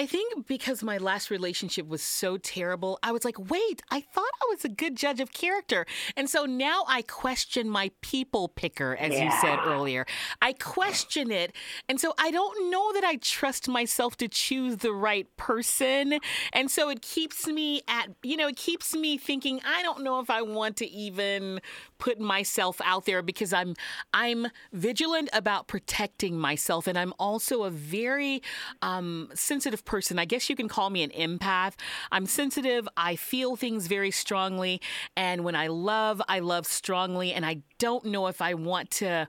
I 0.00 0.06
think 0.06 0.46
because 0.46 0.82
my 0.82 0.96
last 0.96 1.28
relationship 1.28 1.86
was 1.86 2.02
so 2.02 2.38
terrible, 2.38 2.98
I 3.02 3.12
was 3.12 3.22
like, 3.22 3.38
wait, 3.50 3.82
I 3.90 4.00
thought 4.00 4.30
I 4.42 4.46
was 4.48 4.64
a 4.64 4.70
good 4.70 4.96
judge 4.96 5.20
of 5.20 5.30
character. 5.30 5.84
And 6.16 6.30
so 6.30 6.46
now 6.46 6.84
I 6.88 7.02
question 7.02 7.68
my 7.68 7.90
people 8.00 8.48
picker, 8.48 8.96
as 8.98 9.12
yeah. 9.12 9.24
you 9.26 9.30
said 9.42 9.58
earlier. 9.66 10.06
I 10.40 10.54
question 10.54 11.30
it. 11.30 11.54
And 11.86 12.00
so 12.00 12.14
I 12.18 12.30
don't 12.30 12.70
know 12.70 12.94
that 12.94 13.04
I 13.04 13.16
trust 13.16 13.68
myself 13.68 14.16
to 14.16 14.28
choose 14.28 14.78
the 14.78 14.94
right 14.94 15.26
person. 15.36 16.18
And 16.54 16.70
so 16.70 16.88
it 16.88 17.02
keeps 17.02 17.46
me 17.46 17.82
at, 17.86 18.08
you 18.22 18.38
know, 18.38 18.48
it 18.48 18.56
keeps 18.56 18.96
me 18.96 19.18
thinking, 19.18 19.60
I 19.66 19.82
don't 19.82 20.02
know 20.02 20.18
if 20.20 20.30
I 20.30 20.40
want 20.40 20.78
to 20.78 20.88
even 20.88 21.60
put 22.00 22.18
myself 22.18 22.80
out 22.84 23.04
there 23.04 23.22
because 23.22 23.52
I'm 23.52 23.76
I'm 24.12 24.48
vigilant 24.72 25.28
about 25.32 25.68
protecting 25.68 26.36
myself 26.36 26.88
and 26.88 26.98
I'm 26.98 27.12
also 27.18 27.62
a 27.62 27.70
very 27.70 28.42
um, 28.82 29.30
sensitive 29.34 29.84
person. 29.84 30.18
I 30.18 30.24
guess 30.24 30.50
you 30.50 30.56
can 30.56 30.66
call 30.66 30.90
me 30.90 31.04
an 31.04 31.10
empath. 31.10 31.74
I'm 32.10 32.26
sensitive. 32.26 32.88
I 32.96 33.14
feel 33.14 33.54
things 33.54 33.86
very 33.86 34.10
strongly. 34.10 34.80
And 35.16 35.44
when 35.44 35.54
I 35.54 35.68
love, 35.68 36.20
I 36.28 36.40
love 36.40 36.66
strongly. 36.66 37.32
And 37.32 37.46
I 37.46 37.62
don't 37.78 38.06
know 38.06 38.26
if 38.26 38.42
I 38.42 38.54
want 38.54 38.90
to 38.92 39.28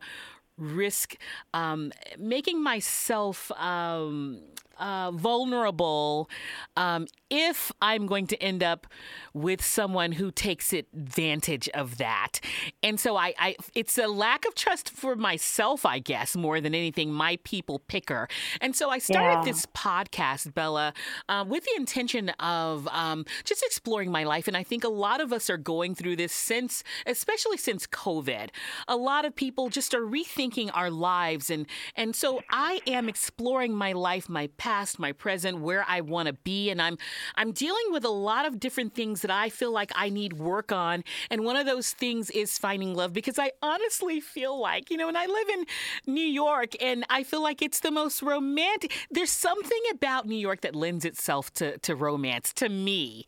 risk 0.57 1.15
um, 1.53 1.91
making 2.17 2.63
myself 2.63 3.51
um, 3.51 4.41
uh, 4.77 5.11
vulnerable 5.11 6.29
um, 6.75 7.07
if 7.29 7.71
I'm 7.81 8.07
going 8.07 8.27
to 8.27 8.43
end 8.43 8.63
up 8.63 8.87
with 9.33 9.63
someone 9.63 10.13
who 10.13 10.31
takes 10.31 10.73
advantage 10.73 11.69
of 11.69 11.97
that. 11.97 12.39
And 12.83 12.99
so 12.99 13.15
I, 13.15 13.33
I, 13.39 13.55
it's 13.75 13.97
a 13.97 14.07
lack 14.07 14.45
of 14.45 14.55
trust 14.55 14.89
for 14.89 15.15
myself, 15.15 15.85
I 15.85 15.99
guess, 15.99 16.35
more 16.35 16.59
than 16.59 16.75
anything, 16.75 17.11
my 17.11 17.37
people 17.43 17.79
picker. 17.79 18.27
And 18.59 18.75
so 18.75 18.89
I 18.89 18.99
started 18.99 19.39
yeah. 19.39 19.51
this 19.53 19.65
podcast, 19.67 20.53
Bela, 20.53 20.93
uh, 21.29 21.45
with 21.47 21.63
the 21.63 21.75
intention 21.77 22.29
of 22.39 22.87
um, 22.89 23.25
just 23.43 23.63
exploring 23.63 24.11
my 24.11 24.23
life. 24.23 24.47
And 24.47 24.57
I 24.57 24.63
think 24.63 24.83
a 24.83 24.89
lot 24.89 25.21
of 25.21 25.31
us 25.31 25.49
are 25.49 25.57
going 25.57 25.95
through 25.95 26.17
this 26.17 26.33
since, 26.33 26.83
especially 27.05 27.57
since 27.57 27.87
COVID. 27.87 28.49
A 28.87 28.95
lot 28.95 29.25
of 29.25 29.35
people 29.35 29.69
just 29.69 29.93
are 29.93 30.01
rethinking 30.01 30.69
our 30.73 30.89
lives. 30.89 31.49
And, 31.49 31.65
and 31.95 32.15
so 32.15 32.41
I 32.49 32.81
am 32.87 33.07
exploring 33.07 33.75
my 33.75 33.93
life, 33.93 34.27
my 34.27 34.47
past, 34.61 34.99
my 34.99 35.11
present, 35.11 35.57
where 35.57 35.83
I 35.87 36.01
want 36.01 36.27
to 36.27 36.33
be. 36.33 36.69
And 36.69 36.79
I'm 36.79 36.99
I'm 37.33 37.51
dealing 37.51 37.87
with 37.89 38.05
a 38.05 38.09
lot 38.09 38.45
of 38.45 38.59
different 38.59 38.93
things 38.93 39.23
that 39.23 39.31
I 39.31 39.49
feel 39.49 39.71
like 39.71 39.91
I 39.95 40.09
need 40.09 40.33
work 40.33 40.71
on. 40.71 41.03
And 41.31 41.43
one 41.43 41.55
of 41.55 41.65
those 41.65 41.93
things 41.93 42.29
is 42.29 42.59
finding 42.59 42.93
love 42.93 43.11
because 43.11 43.39
I 43.39 43.53
honestly 43.63 44.19
feel 44.21 44.61
like, 44.61 44.91
you 44.91 44.97
know, 44.97 45.07
and 45.07 45.17
I 45.17 45.25
live 45.25 45.49
in 45.49 45.65
New 46.05 46.21
York 46.43 46.75
and 46.79 47.03
I 47.09 47.23
feel 47.23 47.41
like 47.41 47.63
it's 47.63 47.79
the 47.79 47.89
most 47.89 48.21
romantic. 48.21 48.93
There's 49.09 49.31
something 49.31 49.81
about 49.91 50.27
New 50.27 50.37
York 50.37 50.61
that 50.61 50.75
lends 50.75 51.05
itself 51.05 51.51
to, 51.55 51.79
to 51.79 51.95
romance 51.95 52.53
to 52.53 52.69
me. 52.69 53.25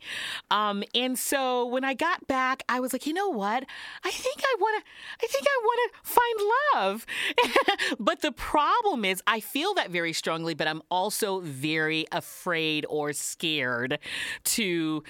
Um, 0.52 0.84
and 0.94 1.18
so 1.18 1.66
when 1.66 1.82
I 1.82 1.94
got 1.94 2.28
back, 2.28 2.62
I 2.68 2.78
was 2.78 2.92
like, 2.92 3.08
you 3.08 3.12
know 3.12 3.30
what? 3.30 3.64
I 4.04 4.10
think 4.12 4.38
I 4.38 4.54
want 4.60 4.84
to, 4.84 4.90
I 5.24 5.26
think 5.26 5.46
I 5.48 5.58
want 5.64 5.80
to 5.82 6.10
find 6.12 6.36
love. 6.74 7.06
but 7.98 8.20
the 8.20 8.30
problem 8.30 9.04
is 9.04 9.20
I 9.26 9.40
feel 9.40 9.74
that 9.74 9.90
very 9.90 10.12
strongly, 10.12 10.54
but 10.54 10.68
I'm 10.68 10.82
also 10.92 11.23
very 11.40 12.06
afraid 12.12 12.86
or 12.88 13.12
scared 13.12 13.98
to 14.44 15.02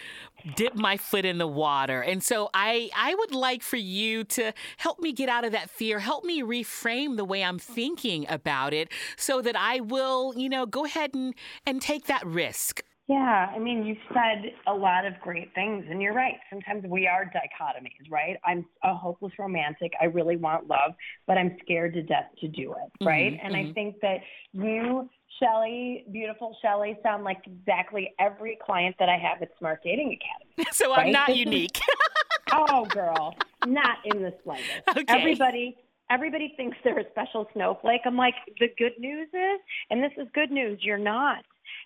dip 0.56 0.74
my 0.74 0.96
foot 0.96 1.24
in 1.24 1.38
the 1.38 1.46
water. 1.46 2.00
And 2.02 2.22
so 2.22 2.50
I 2.54 2.90
I 2.96 3.14
would 3.14 3.34
like 3.34 3.62
for 3.62 3.76
you 3.76 4.24
to 4.24 4.52
help 4.76 5.00
me 5.00 5.12
get 5.12 5.28
out 5.28 5.44
of 5.44 5.52
that 5.52 5.70
fear, 5.70 5.98
help 5.98 6.24
me 6.24 6.42
reframe 6.42 7.16
the 7.16 7.24
way 7.24 7.42
I'm 7.42 7.58
thinking 7.58 8.26
about 8.28 8.74
it 8.74 8.90
so 9.16 9.40
that 9.42 9.56
I 9.56 9.80
will, 9.80 10.34
you 10.36 10.48
know, 10.48 10.66
go 10.66 10.84
ahead 10.84 11.14
and 11.14 11.34
and 11.66 11.80
take 11.80 12.06
that 12.06 12.24
risk. 12.26 12.82
Yeah, 13.06 13.52
I 13.54 13.58
mean, 13.58 13.84
you've 13.84 13.98
said 14.14 14.52
a 14.66 14.72
lot 14.72 15.04
of 15.04 15.12
great 15.20 15.54
things, 15.54 15.84
and 15.90 16.00
you're 16.00 16.14
right. 16.14 16.36
Sometimes 16.48 16.84
we 16.88 17.06
are 17.06 17.26
dichotomies, 17.26 18.10
right? 18.10 18.38
I'm 18.46 18.64
a 18.82 18.94
hopeless 18.94 19.34
romantic. 19.38 19.92
I 20.00 20.06
really 20.06 20.36
want 20.36 20.68
love, 20.68 20.94
but 21.26 21.36
I'm 21.36 21.54
scared 21.62 21.92
to 21.94 22.02
death 22.02 22.30
to 22.40 22.48
do 22.48 22.72
it, 22.72 23.04
right? 23.04 23.34
Mm-hmm, 23.34 23.46
and 23.46 23.54
mm-hmm. 23.54 23.70
I 23.70 23.72
think 23.74 23.96
that 24.00 24.20
you, 24.52 25.10
Shelley, 25.40 26.04
beautiful 26.12 26.56
Shelley, 26.62 26.98
sound 27.02 27.24
like 27.24 27.42
exactly 27.46 28.14
every 28.18 28.58
client 28.64 28.96
that 28.98 29.08
I 29.08 29.16
have 29.18 29.42
at 29.42 29.50
Smart 29.58 29.80
Dating 29.82 30.16
Academy. 30.18 30.68
So 30.72 30.92
I'm 30.94 31.10
not 31.12 31.28
This 31.28 31.36
is- 31.36 31.44
unique. 31.44 31.80
oh, 32.52 32.84
girl, 32.86 33.34
not 33.66 33.98
in 34.04 34.22
the 34.22 34.32
slightest. 34.44 34.70
Okay. 34.90 35.04
Everybody. 35.08 35.76
Everybody 36.10 36.52
thinks 36.56 36.76
they're 36.84 36.98
a 36.98 37.10
special 37.10 37.48
snowflake. 37.54 38.02
I'm 38.04 38.16
like, 38.16 38.34
the 38.60 38.68
good 38.76 38.92
news 38.98 39.26
is, 39.32 39.60
and 39.90 40.02
this 40.02 40.12
is 40.18 40.28
good 40.34 40.50
news, 40.50 40.78
you're 40.82 40.98
not. 40.98 41.42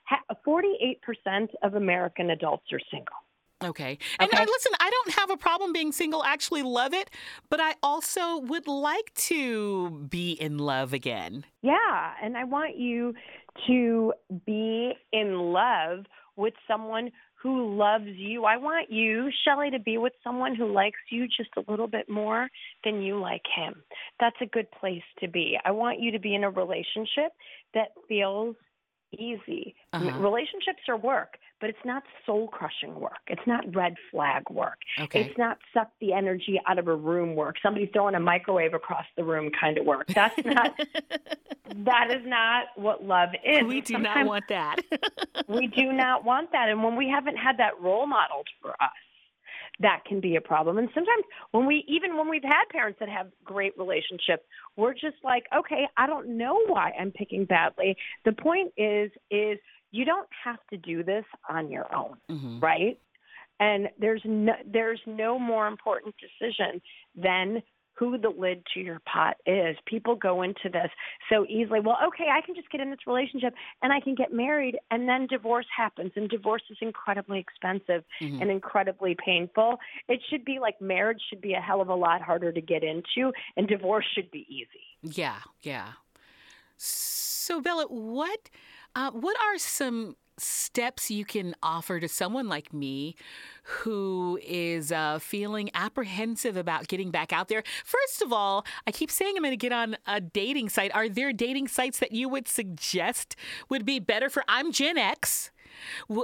Ha- 0.09 0.23
48% 0.45 0.97
of 1.63 1.75
American 1.75 2.31
adults 2.31 2.65
are 2.73 2.81
single. 2.91 3.15
Okay. 3.64 3.99
And 4.21 4.29
Okay. 4.33 4.42
uh, 4.42 4.47
listen, 4.47 4.73
I 4.81 4.90
don't 4.90 5.14
have 5.14 5.31
a 5.31 5.37
problem 5.37 5.73
being 5.73 5.92
single. 5.92 6.23
I 6.23 6.33
actually 6.33 6.62
love 6.62 6.94
it, 6.94 7.11
but 7.51 7.61
I 7.61 7.75
also 7.83 8.38
would 8.38 8.68
like 8.68 9.12
to 9.14 10.07
be 10.09 10.33
in 10.33 10.59
love 10.59 10.92
again. 10.92 11.44
Yeah, 11.62 12.12
and 12.23 12.37
I 12.37 12.44
want 12.44 12.77
you 12.77 13.14
to 13.66 14.12
be 14.47 14.92
in 15.12 15.35
love 15.35 16.07
with 16.37 16.55
someone 16.68 17.11
who 17.42 17.77
loves 17.77 18.07
you. 18.07 18.44
I 18.44 18.57
want 18.57 18.90
you, 18.90 19.31
Shelley, 19.44 19.71
to 19.71 19.79
be 19.79 19.97
with 19.99 20.12
someone 20.25 20.55
who 20.55 20.73
likes 20.73 20.99
you 21.11 21.27
just 21.27 21.51
a 21.57 21.71
little 21.71 21.87
bit 21.87 22.09
more 22.09 22.49
than 22.85 23.03
you 23.03 23.18
like 23.21 23.42
him. 23.57 23.83
That's 24.18 24.37
a 24.40 24.47
good 24.47 24.71
place 24.73 25.03
to 25.21 25.29
be. 25.29 25.57
I 25.64 25.71
want 25.71 26.01
you 26.01 26.11
to 26.12 26.18
be 26.18 26.35
in 26.35 26.44
a 26.44 26.51
relationship 26.51 27.33
that 27.75 27.88
feels 28.09 28.57
easy. 29.12 29.75
Uh-huh. 29.92 30.18
Relationships 30.18 30.83
are 30.88 30.97
work, 30.97 31.38
but 31.61 31.71
it's 31.71 31.85
not 31.85 32.03
soul 32.27 32.49
crushing 32.49 32.99
work. 33.01 33.18
It's 33.27 33.47
not 33.47 33.64
red 33.75 33.94
flag 34.11 34.49
work. 34.51 34.79
Okay. 35.01 35.23
It's 35.23 35.38
not 35.38 35.59
suck 35.73 35.90
the 36.01 36.12
energy 36.12 36.61
out 36.66 36.79
of 36.79 36.88
a 36.88 36.94
room 36.94 37.35
work. 37.35 37.57
Somebody 37.62 37.87
throwing 37.87 38.14
a 38.14 38.21
microwave 38.21 38.75
across 38.75 39.07
the 39.16 39.25
room 39.25 39.51
kind 39.59 39.79
of 39.79 39.87
work. 39.87 40.09
That's 40.09 40.44
not 40.44 40.79
that 41.85 42.11
is 42.11 42.27
not 42.27 42.66
what 42.77 43.05
love 43.05 43.31
is. 43.44 43.64
we 43.64 43.81
do 43.81 43.99
not 43.99 44.27
want 44.27 44.44
that. 44.49 44.77
we 45.49 45.66
do 45.66 45.92
not 45.92 46.25
want 46.25 46.53
that. 46.53 46.68
And 46.68 46.83
when 46.83 46.97
we 46.97 47.09
haven't 47.09 47.37
had 47.37 47.59
that 47.59 47.81
role 47.81 48.07
modeled 48.07 48.49
for 48.61 48.71
us, 48.71 48.90
that 49.81 50.05
can 50.07 50.21
be 50.21 50.37
a 50.37 50.41
problem. 50.41 50.79
And 50.79 50.89
sometimes 50.95 51.25
when 51.53 51.67
we 51.67 51.85
even 51.89 52.17
when 52.17 52.29
we've 52.29 52.43
had 52.43 52.65
parents 52.71 52.99
that 53.01 53.09
have 53.09 53.29
great 53.45 53.73
relationships, 53.79 54.45
we're 54.77 54.95
just 54.95 55.17
like, 55.23 55.45
okay, 55.57 55.87
I 55.97 56.07
don't 56.07 56.37
know 56.37 56.59
why 56.67 56.93
I'm 56.99 57.11
picking 57.13 57.45
badly. 57.45 57.97
The 58.25 58.33
point 58.33 58.73
is 58.77 59.11
is 59.31 59.59
you 59.91 60.05
don't 60.05 60.29
have 60.45 60.59
to 60.71 60.77
do 60.77 61.03
this 61.03 61.25
on 61.49 61.71
your 61.71 61.95
own 61.95 62.17
Mhm. 62.31 62.63
right? 62.63 62.99
And 63.61 63.89
there's 63.99 64.23
no 64.25 64.55
there's 64.67 65.01
no 65.07 65.39
more 65.39 65.67
important 65.67 66.15
decision 66.19 66.81
than 67.15 67.63
who 67.99 68.17
the 68.17 68.29
lid 68.31 68.63
to 68.75 68.81
your 68.81 69.01
pot 69.01 69.37
is. 69.47 69.77
People 69.87 70.15
go 70.15 70.43
into 70.43 70.69
this 70.73 70.91
so 71.29 71.45
easily. 71.49 71.81
Well, 71.81 71.99
okay, 72.09 72.27
I 72.33 72.41
can 72.41 72.55
just 72.55 72.71
get 72.71 72.81
in 72.81 72.91
this 72.91 73.07
relationship 73.07 73.55
and 73.83 73.93
I 73.93 74.01
can 74.01 74.15
get 74.15 74.33
married 74.33 74.79
and 74.91 75.09
then 75.09 75.27
divorce 75.27 75.67
happens 75.77 76.13
and 76.15 76.29
divorce 76.29 76.63
is 76.71 76.79
incredibly 76.81 77.41
expensive 77.41 78.05
Mhm. 78.21 78.41
and 78.41 78.51
incredibly 78.51 79.17
painful. 79.17 79.81
It 80.09 80.23
should 80.29 80.45
be 80.45 80.59
like 80.61 80.81
marriage 80.81 81.21
should 81.29 81.41
be 81.41 81.55
a 81.55 81.61
hell 81.61 81.81
of 81.81 81.89
a 81.89 81.95
lot 81.95 82.23
harder 82.23 82.53
to 82.53 82.61
get 82.61 82.85
into 82.85 83.33
and 83.57 83.67
divorce 83.67 84.07
should 84.15 84.31
be 84.31 84.47
easy. 84.49 84.87
Yeah, 85.03 85.41
yeah. 85.63 85.93
So 86.77 87.61
Bella, 87.61 87.87
what 87.89 88.51
uh, 88.95 89.11
what 89.11 89.37
are 89.41 89.59
some 89.59 90.17
steps 90.38 91.11
you 91.11 91.24
can 91.24 91.55
offer 91.62 92.01
to 92.01 92.09
someone 92.09 92.48
like 92.48 92.72
me 92.72 93.14
who 93.62 94.38
is 94.42 94.90
uh, 94.92 95.18
feeling 95.18 95.70
apprehensive 95.74 96.57
about 96.57 96.88
getting 96.88 97.11
back 97.11 97.33
out 97.33 97.48
there? 97.48 97.62
First 97.85 98.22
of 98.22 98.33
all, 98.33 98.64
I 98.87 98.92
keep 98.92 99.11
saying 99.11 99.35
I'm 99.37 99.42
going 99.42 99.53
to 99.53 99.57
get 99.57 99.72
on 99.72 99.96
a 100.07 100.20
dating 100.20 100.68
site. 100.68 100.94
Are 100.94 101.09
there 101.09 101.33
dating 101.33 101.68
sites 101.68 101.98
that 101.98 102.12
you 102.12 102.29
would 102.29 102.48
suggest 102.48 103.37
would 103.68 103.85
be 103.85 103.98
better 103.98 104.31
for? 104.31 104.44
I'm 104.48 104.72
Gen 104.72 104.96
X. 104.98 105.51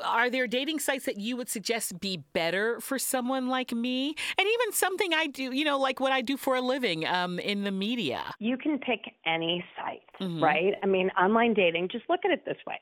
Are 0.02 0.30
there 0.30 0.46
dating 0.46 0.80
sites 0.80 1.04
that 1.04 1.18
you 1.18 1.36
would 1.36 1.48
suggest 1.48 2.00
be 2.00 2.16
better 2.32 2.80
for 2.80 2.98
someone 2.98 3.48
like 3.48 3.72
me? 3.72 4.14
And 4.38 4.48
even 4.48 4.72
something 4.72 5.12
I 5.14 5.26
do, 5.26 5.52
you 5.54 5.64
know, 5.64 5.78
like 5.78 6.00
what 6.00 6.12
I 6.12 6.22
do 6.22 6.36
for 6.36 6.56
a 6.56 6.60
living 6.60 7.06
um, 7.06 7.38
in 7.38 7.62
the 7.62 7.70
media. 7.70 8.34
You 8.38 8.56
can 8.56 8.78
pick 8.78 9.12
any 9.26 9.64
site, 9.76 10.00
Mhm. 10.20 10.42
right? 10.42 10.74
I 10.82 10.86
mean, 10.86 11.10
online 11.10 11.54
dating, 11.54 11.88
just 11.90 12.08
look 12.08 12.20
at 12.24 12.30
it 12.30 12.44
this 12.44 12.56
way. 12.66 12.80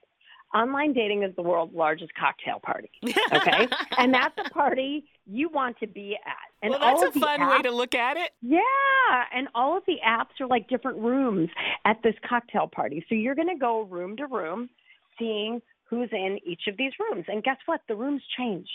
Online 0.55 0.93
dating 0.93 1.23
is 1.23 1.35
the 1.37 1.43
world's 1.43 1.75
largest 1.75 2.13
cocktail 2.15 2.61
party. 2.61 2.91
Okay? 3.33 3.67
and 3.97 4.13
that's 4.13 4.35
a 4.45 4.51
party 4.51 5.05
you 5.27 5.49
want 5.49 5.79
to 5.79 5.87
be 5.87 6.17
at. 6.27 6.37
And 6.63 6.71
well, 6.71 6.81
that's 6.81 7.17
a 7.17 7.19
fun 7.19 7.49
way 7.49 7.63
to 7.63 7.71
look 7.71 7.95
at 7.95 8.17
it. 8.17 8.31
Yeah, 8.43 8.61
and 9.35 9.49
all 9.55 9.77
of 9.77 9.85
the 9.87 9.97
apps 10.07 10.41
are 10.41 10.47
like 10.47 10.69
different 10.69 10.99
rooms 10.99 11.49
at 11.85 11.97
this 12.03 12.15
cocktail 12.29 12.69
party. 12.69 13.05
So 13.09 13.15
you're 13.15 13.35
going 13.35 13.49
to 13.49 13.59
go 13.59 13.83
room 13.83 14.17
to 14.19 14.27
room 14.27 14.69
seeing 15.19 15.63
who's 15.89 16.09
in 16.13 16.39
each 16.47 16.63
of 16.69 16.77
these 16.77 16.93
rooms. 16.99 17.25
And 17.29 17.43
guess 17.43 17.59
what? 17.67 17.81
The 17.89 17.95
rooms 17.95 18.23
change, 18.39 18.69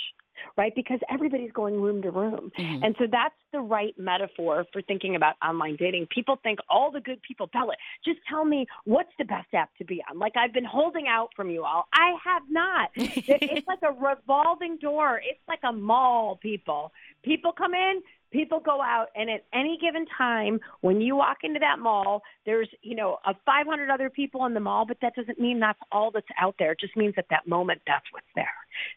right? 0.57 0.73
Because 0.75 0.99
everybody's 1.09 1.51
going 1.51 1.79
room 1.79 2.01
to 2.01 2.11
room. 2.11 2.51
Mhm. 2.57 2.83
And 2.83 2.95
so 2.97 3.07
that's 3.07 3.35
the 3.51 3.59
right 3.59 3.97
metaphor 3.97 4.65
for 4.71 4.81
thinking 4.81 5.15
about 5.15 5.35
online 5.43 5.75
dating. 5.77 6.07
People 6.07 6.37
think 6.37 6.59
all 6.69 6.91
the 6.91 7.01
good 7.01 7.21
people, 7.21 7.47
Bela, 7.47 7.73
just 8.03 8.19
tell 8.29 8.45
me 8.45 8.65
what's 8.85 9.11
the 9.17 9.25
best 9.25 9.53
app 9.53 9.69
to 9.77 9.85
be 9.85 10.03
on. 10.09 10.19
Like 10.19 10.35
I've 10.35 10.53
been 10.53 10.65
holding 10.65 11.07
out 11.07 11.29
from 11.35 11.49
you 11.49 11.63
all. 11.63 11.87
I 11.93 12.15
have 12.23 12.43
not. 12.49 12.91
It's 13.57 13.67
like 13.67 13.79
a 13.81 13.91
revolving 13.91 14.77
door. 14.77 15.21
It's 15.23 15.39
like 15.47 15.59
a 15.63 15.71
mall, 15.71 16.37
people. 16.37 16.91
People 17.23 17.51
come 17.51 17.73
in, 17.73 18.01
people 18.31 18.59
go 18.59 18.81
out, 18.81 19.07
and 19.15 19.29
at 19.29 19.45
any 19.53 19.77
given 19.79 20.05
time, 20.17 20.59
when 20.81 21.01
you 21.01 21.15
walk 21.15 21.39
into 21.43 21.59
that 21.59 21.79
mall, 21.79 22.23
there's 22.45 22.69
you 22.81 22.95
know 22.95 23.17
a 23.25 23.33
500 23.45 23.89
other 23.89 24.09
people 24.09 24.45
in 24.45 24.53
the 24.53 24.59
mall, 24.59 24.85
but 24.85 24.97
that 25.01 25.15
doesn't 25.15 25.39
mean 25.39 25.59
that's 25.59 25.79
all 25.91 26.11
that's 26.11 26.27
out 26.39 26.55
there. 26.59 26.73
It 26.73 26.79
just 26.79 26.95
means 26.95 27.15
at 27.17 27.25
that 27.29 27.47
moment 27.47 27.81
that's 27.87 28.05
what's 28.11 28.27
there. 28.35 28.53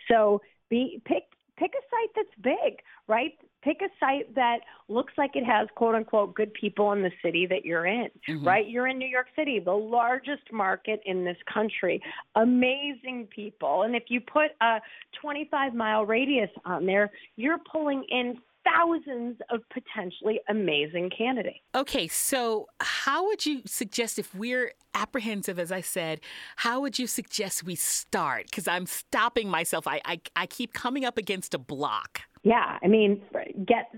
So 0.09 0.40
be 0.70 1.02
pick 1.04 1.24
pick 1.59 1.72
a 1.74 1.83
site 1.90 2.11
that's 2.16 2.40
big, 2.42 2.80
right? 3.06 3.33
Pick 3.62 3.83
a 3.83 3.90
site 4.00 4.35
that 4.35 4.61
looks 4.88 5.12
like 5.18 5.33
it 5.37 5.44
has 5.44 5.68
quote 5.74 5.94
unquote 5.94 6.35
good 6.35 6.54
people 6.54 6.92
in 6.92 7.02
the 7.02 7.11
city 7.22 7.44
that 7.46 7.66
you're 7.66 7.85
in, 7.85 8.09
Mhm. 8.26 8.46
right? 8.46 8.66
You're 8.66 8.87
in 8.87 8.96
New 8.96 9.09
York 9.09 9.28
City, 9.37 9.59
the 9.59 9.76
largest 9.76 10.50
market 10.50 11.02
in 11.04 11.22
this 11.24 11.37
country. 11.42 12.02
Amazing 12.37 13.26
people. 13.26 13.83
And 13.83 13.94
if 13.94 14.04
you 14.11 14.22
put 14.22 14.52
a 14.62 14.80
25 15.12 15.74
mile 15.74 16.06
radius 16.06 16.50
on 16.64 16.87
there, 16.87 17.11
you're 17.37 17.59
pulling 17.59 18.04
in 18.04 18.40
thousands 18.64 19.38
of 19.50 19.62
potentially 19.70 20.40
amazing 20.48 21.10
candidates. 21.16 21.58
Okay, 21.74 22.08
so 22.08 22.68
how 22.80 23.26
would 23.26 23.46
you 23.46 23.62
suggest 23.66 24.18
if 24.18 24.34
we're 24.34 24.72
apprehensive, 24.94 25.58
as 25.58 25.70
I 25.72 25.80
said, 25.80 26.20
how 26.56 26.80
would 26.80 26.98
you 26.98 27.06
suggest 27.06 27.64
we 27.64 27.74
start? 27.74 28.46
Because 28.46 28.66
I'm 28.68 28.86
stopping 28.86 29.48
myself. 29.48 29.86
I, 29.86 30.00
I 30.04 30.20
I 30.36 30.46
keep 30.46 30.72
coming 30.72 31.04
up 31.04 31.16
against 31.18 31.54
a 31.54 31.58
block. 31.58 32.22
Yeah, 32.42 32.78
I 32.82 32.86
mean, 32.88 33.20
get 33.66 33.92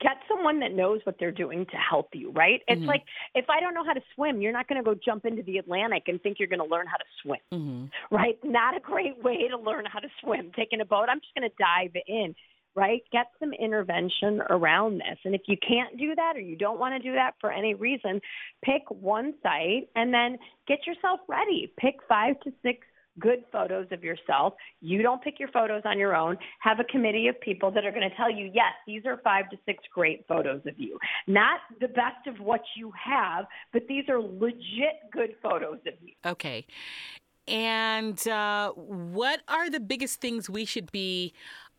get 0.00 0.18
someone 0.28 0.60
that 0.60 0.72
knows 0.72 1.00
what 1.04 1.16
they're 1.18 1.32
doing 1.32 1.66
to 1.66 1.76
help 1.76 2.10
you, 2.14 2.30
right? 2.30 2.62
It's 2.68 2.80
Mhm. 2.82 2.86
like 2.86 3.02
if 3.34 3.50
I 3.50 3.58
don't 3.60 3.74
know 3.74 3.84
how 3.84 3.94
to 3.94 4.02
swim, 4.14 4.40
you're 4.40 4.52
not 4.52 4.68
going 4.68 4.82
to 4.82 4.84
go 4.84 4.94
jump 4.94 5.26
into 5.26 5.42
the 5.42 5.58
Atlantic 5.58 6.04
and 6.06 6.22
think 6.22 6.38
you're 6.38 6.48
going 6.48 6.60
to 6.60 6.72
learn 6.74 6.86
how 6.86 6.96
to 6.98 7.04
swim, 7.22 7.40
hmm 7.50 7.86
right? 8.10 8.38
Not 8.44 8.76
a 8.76 8.80
great 8.80 9.22
way 9.22 9.48
to 9.48 9.56
learn 9.58 9.84
how 9.86 9.98
to 9.98 10.08
swim. 10.20 10.52
Taking 10.54 10.80
a 10.80 10.84
boat, 10.84 11.08
I'm 11.10 11.20
just 11.20 11.34
going 11.34 11.50
to 11.50 11.56
dive 11.58 11.96
in, 12.06 12.34
right? 12.74 13.02
Get 13.12 13.26
some 13.38 13.52
intervention 13.52 14.42
around 14.50 14.98
this. 14.98 15.18
And 15.24 15.34
if 15.34 15.42
you 15.46 15.56
can't 15.66 15.98
do 15.98 16.14
that 16.14 16.36
or 16.36 16.40
you 16.40 16.56
don't 16.56 16.78
want 16.78 16.94
to 16.94 17.08
do 17.08 17.14
that 17.14 17.34
for 17.40 17.52
any 17.52 17.74
reason, 17.74 18.20
pick 18.64 18.82
one 18.88 19.34
site 19.42 19.88
and 19.96 20.12
then 20.12 20.38
get 20.68 20.86
yourself 20.86 21.20
ready. 21.28 21.72
Pick 21.78 21.96
5 22.08 22.40
to 22.40 22.52
6 22.62 22.86
good 23.18 23.44
photos 23.52 23.86
of 23.90 24.04
yourself. 24.04 24.54
You 24.80 25.02
don't 25.02 25.22
pick 25.22 25.38
your 25.38 25.48
photos 25.48 25.82
on 25.84 25.98
your 25.98 26.14
own. 26.16 26.36
Have 26.60 26.80
a 26.80 26.84
committee 26.84 27.28
of 27.28 27.40
people 27.40 27.70
that 27.72 27.84
are 27.84 27.90
going 27.90 28.08
to 28.08 28.16
tell 28.16 28.30
you, 28.30 28.50
yes, 28.52 28.72
these 28.86 29.04
are 29.04 29.20
five 29.22 29.50
to 29.50 29.58
six 29.66 29.82
great 29.92 30.24
photos 30.28 30.62
of 30.66 30.78
you. 30.78 30.98
Not 31.26 31.60
the 31.80 31.88
best 31.88 32.26
of 32.26 32.38
what 32.40 32.62
you 32.76 32.92
have, 33.02 33.46
but 33.72 33.82
these 33.88 34.08
are 34.08 34.20
legit 34.20 35.10
good 35.12 35.34
photos 35.42 35.78
of 35.86 35.94
you. 36.00 36.12
Okay. 36.24 36.66
And 37.46 38.26
uh, 38.28 38.72
what 38.72 39.40
are 39.48 39.68
the 39.68 39.80
biggest 39.80 40.20
things 40.20 40.48
we 40.48 40.64
should 40.64 40.92
be 40.92 41.32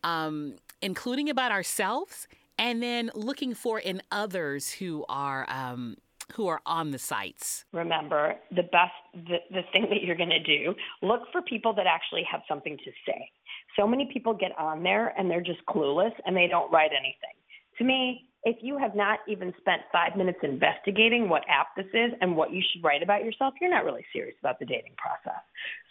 um, 0.04 0.56
including 0.82 1.30
about 1.30 1.52
ourselves, 1.52 2.28
and 2.58 2.82
then 2.82 3.10
looking 3.14 3.54
for 3.54 3.78
in 3.78 4.02
others 4.10 4.72
who 4.72 5.04
are 5.08 5.46
um, 5.48 5.96
who 6.34 6.46
are 6.46 6.60
on 6.66 6.90
the 6.90 6.98
sites? 6.98 7.64
Remember, 7.72 8.34
the 8.50 8.62
best, 8.62 8.92
the, 9.14 9.36
the 9.50 9.62
thing 9.72 9.86
that 9.90 10.02
you're 10.02 10.16
going 10.16 10.30
to 10.30 10.42
do, 10.42 10.74
look 11.02 11.22
for 11.30 11.42
people 11.42 11.74
that 11.74 11.86
actually 11.86 12.24
have 12.30 12.40
something 12.48 12.76
to 12.78 12.90
say. 13.06 13.30
So 13.76 13.86
many 13.86 14.08
people 14.12 14.34
get 14.34 14.52
on 14.58 14.82
there 14.82 15.14
and 15.18 15.30
they're 15.30 15.42
just 15.42 15.64
clueless 15.66 16.12
and 16.24 16.36
they 16.36 16.46
don't 16.48 16.70
write 16.72 16.90
anything. 16.92 17.36
To 17.78 17.84
me, 17.84 18.28
if 18.44 18.56
you 18.60 18.76
have 18.76 18.96
not 18.96 19.20
even 19.28 19.54
spent 19.60 19.82
five 19.92 20.16
minutes 20.16 20.38
investigating 20.42 21.28
what 21.28 21.42
app 21.48 21.68
this 21.76 21.86
is 21.94 22.12
and 22.20 22.36
what 22.36 22.52
you 22.52 22.60
should 22.72 22.82
write 22.82 23.02
about 23.02 23.24
yourself, 23.24 23.54
you're 23.60 23.70
not 23.70 23.84
really 23.84 24.04
serious 24.12 24.34
about 24.40 24.58
the 24.58 24.66
dating 24.66 24.94
process. 24.96 25.40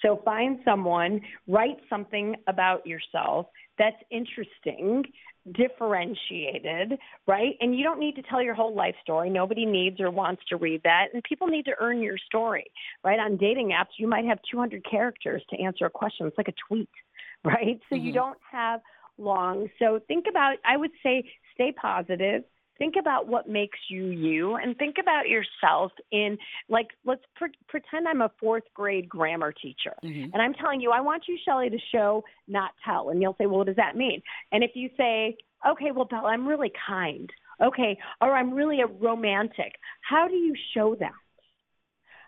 So 0.02 0.22
find 0.26 0.60
someone, 0.66 1.22
write 1.48 1.78
something 1.90 2.36
about 2.48 2.86
yourself 2.86 3.48
that's 3.82 4.02
interesting, 4.12 5.04
differentiated, 5.52 7.00
right? 7.26 7.56
And 7.60 7.76
you 7.76 7.84
don't 7.84 8.00
need 8.00 8.16
to 8.16 8.22
tell 8.22 8.44
your 8.44 8.54
whole 8.54 8.76
life 8.76 8.94
story. 9.02 9.30
Nobody 9.32 9.66
needs 9.66 10.00
or 10.00 10.12
wants 10.12 10.44
to 10.50 10.58
read 10.58 10.82
that. 10.84 11.08
And 11.14 11.24
people 11.24 11.48
need 11.48 11.66
to 11.66 11.72
earn 11.80 12.00
your 12.00 12.18
story, 12.20 12.66
right? 13.04 13.20
On 13.20 13.38
dating 13.38 13.70
apps, 13.70 13.98
you 13.98 14.08
might 14.08 14.26
have 14.26 14.38
200 14.52 14.86
characters 14.90 15.42
to 15.50 15.60
answer 15.60 15.86
a 15.86 15.90
question. 15.90 16.28
It's 16.28 16.38
like 16.38 16.48
a 16.48 16.54
tweet, 16.68 16.90
right? 17.44 17.80
So 17.90 17.96
mm-hmm. 17.96 18.06
you 18.06 18.14
don't 18.14 18.38
have 18.52 18.82
long. 19.18 19.68
So 19.80 20.00
think 20.08 20.26
about, 20.30 20.58
I 20.64 20.78
would 20.78 20.92
say, 21.02 21.24
stay 21.56 21.72
positive. 21.72 22.44
Think 22.82 22.96
about 23.00 23.28
what 23.28 23.48
makes 23.48 23.78
you 23.92 24.06
you 24.08 24.56
and 24.56 24.76
think 24.76 24.96
about 25.00 25.30
yourself 25.30 25.92
in 26.12 26.36
like 26.68 26.88
let's 27.06 27.22
pre- 27.36 27.52
pretend 27.68 28.08
I'm 28.08 28.22
a 28.22 28.32
4th 28.44 28.62
grade 28.74 29.08
grammar 29.08 29.52
teacher. 29.52 29.94
Mm-hmm. 30.04 30.34
And 30.34 30.42
I'm 30.42 30.56
telling 30.56 30.82
you 30.82 30.90
I 30.90 31.00
want 31.00 31.26
you 31.28 31.38
Shelley 31.46 31.70
to 31.70 31.78
show 31.94 32.24
not 32.48 32.72
tell. 32.84 33.12
And 33.12 33.22
you'll 33.22 33.36
say, 33.38 33.46
"Well, 33.46 33.60
what 33.60 33.68
does 33.68 33.76
that 33.76 33.96
mean?" 33.96 34.24
And 34.52 34.64
if 34.64 34.72
you 34.74 34.90
say, 34.98 35.38
"Okay, 35.70 35.92
well, 35.92 36.06
Bela, 36.06 36.30
I'm 36.30 36.48
really 36.48 36.72
kind." 36.88 37.30
Okay, 37.62 38.00
or 38.20 38.36
I'm 38.36 38.52
really 38.52 38.82
a 38.82 38.88
romantic. 38.88 39.76
How 40.02 40.28
do 40.28 40.34
you 40.34 40.56
show 40.74 40.96
that? 41.00 41.12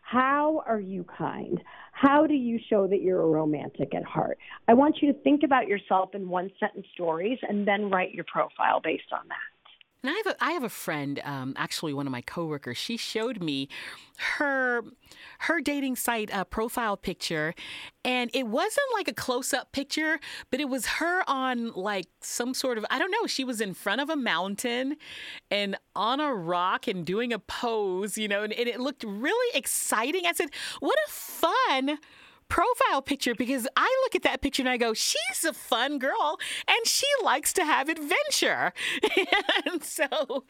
How 0.03 0.61
are 0.67 0.79
you 0.79 1.03
kind? 1.17 1.59
How 1.93 2.27
do 2.27 2.35
you 2.35 2.59
show 2.69 2.85
that 2.85 3.01
you're 3.01 3.21
a 3.21 3.27
romantic 3.27 3.95
at 3.95 4.03
heart? 4.03 4.37
I 4.67 4.75
want 4.75 4.97
you 5.01 5.11
to 5.11 5.19
think 5.21 5.41
about 5.41 5.67
yourself 5.67 6.13
in 6.13 6.29
one 6.29 6.51
sentence 6.59 6.85
stories 6.93 7.39
and 7.41 7.67
then 7.67 7.89
write 7.89 8.13
your 8.13 8.25
profile 8.25 8.81
based 8.83 9.11
on 9.11 9.27
that. 9.29 9.52
And 10.03 10.09
I 10.09 10.15
have 10.15 10.27
a, 10.27 10.43
I 10.43 10.51
have 10.51 10.63
a 10.63 10.69
friend, 10.69 11.21
um, 11.23 11.53
actually 11.55 11.93
one 11.93 12.05
of 12.05 12.11
my 12.11 12.19
coworkers. 12.19 12.77
She 12.77 12.97
showed 12.97 13.41
me 13.41 13.69
her 14.35 14.83
her 15.39 15.61
dating 15.61 15.95
site 15.95 16.33
uh, 16.33 16.43
profile 16.43 16.97
picture, 16.97 17.55
and 18.03 18.29
it 18.33 18.47
wasn't 18.47 18.85
like 18.93 19.07
a 19.07 19.13
close 19.13 19.53
up 19.53 19.71
picture, 19.71 20.19
but 20.51 20.59
it 20.59 20.67
was 20.67 20.85
her 20.85 21.23
on 21.25 21.71
like 21.71 22.07
some 22.19 22.53
sort 22.53 22.77
of 22.77 22.85
I 22.89 22.99
don't 22.99 23.11
know. 23.11 23.27
She 23.27 23.45
was 23.45 23.61
in 23.61 23.73
front 23.73 24.01
of 24.01 24.09
a 24.09 24.17
mountain 24.17 24.97
and 25.49 25.77
on 25.95 26.19
a 26.19 26.35
rock 26.35 26.85
and 26.85 27.05
doing 27.05 27.31
a 27.31 27.39
pose, 27.39 28.17
you 28.17 28.27
know, 28.27 28.43
and, 28.43 28.51
and 28.51 28.67
it 28.67 28.81
looked 28.81 29.05
really 29.05 29.57
exciting. 29.57 30.25
I 30.25 30.33
said, 30.33 30.49
"What 30.81 30.97
a 31.07 31.11
fun!" 31.11 31.97
Profile 32.53 33.01
picture 33.01 33.33
because 33.33 33.67
I 33.75 33.89
look 34.03 34.13
at 34.13 34.21
that 34.21 34.41
picture 34.43 34.61
and 34.61 34.69
I 34.69 34.77
go, 34.77 34.93
she's 34.93 35.43
a 35.43 35.53
fun 35.53 35.97
girl 35.97 36.39
and 36.67 36.85
she 36.85 37.07
likes 37.23 37.51
to 37.53 37.65
have 37.65 37.89
adventure. 37.89 38.73
and 39.65 39.83
so, 39.83 40.43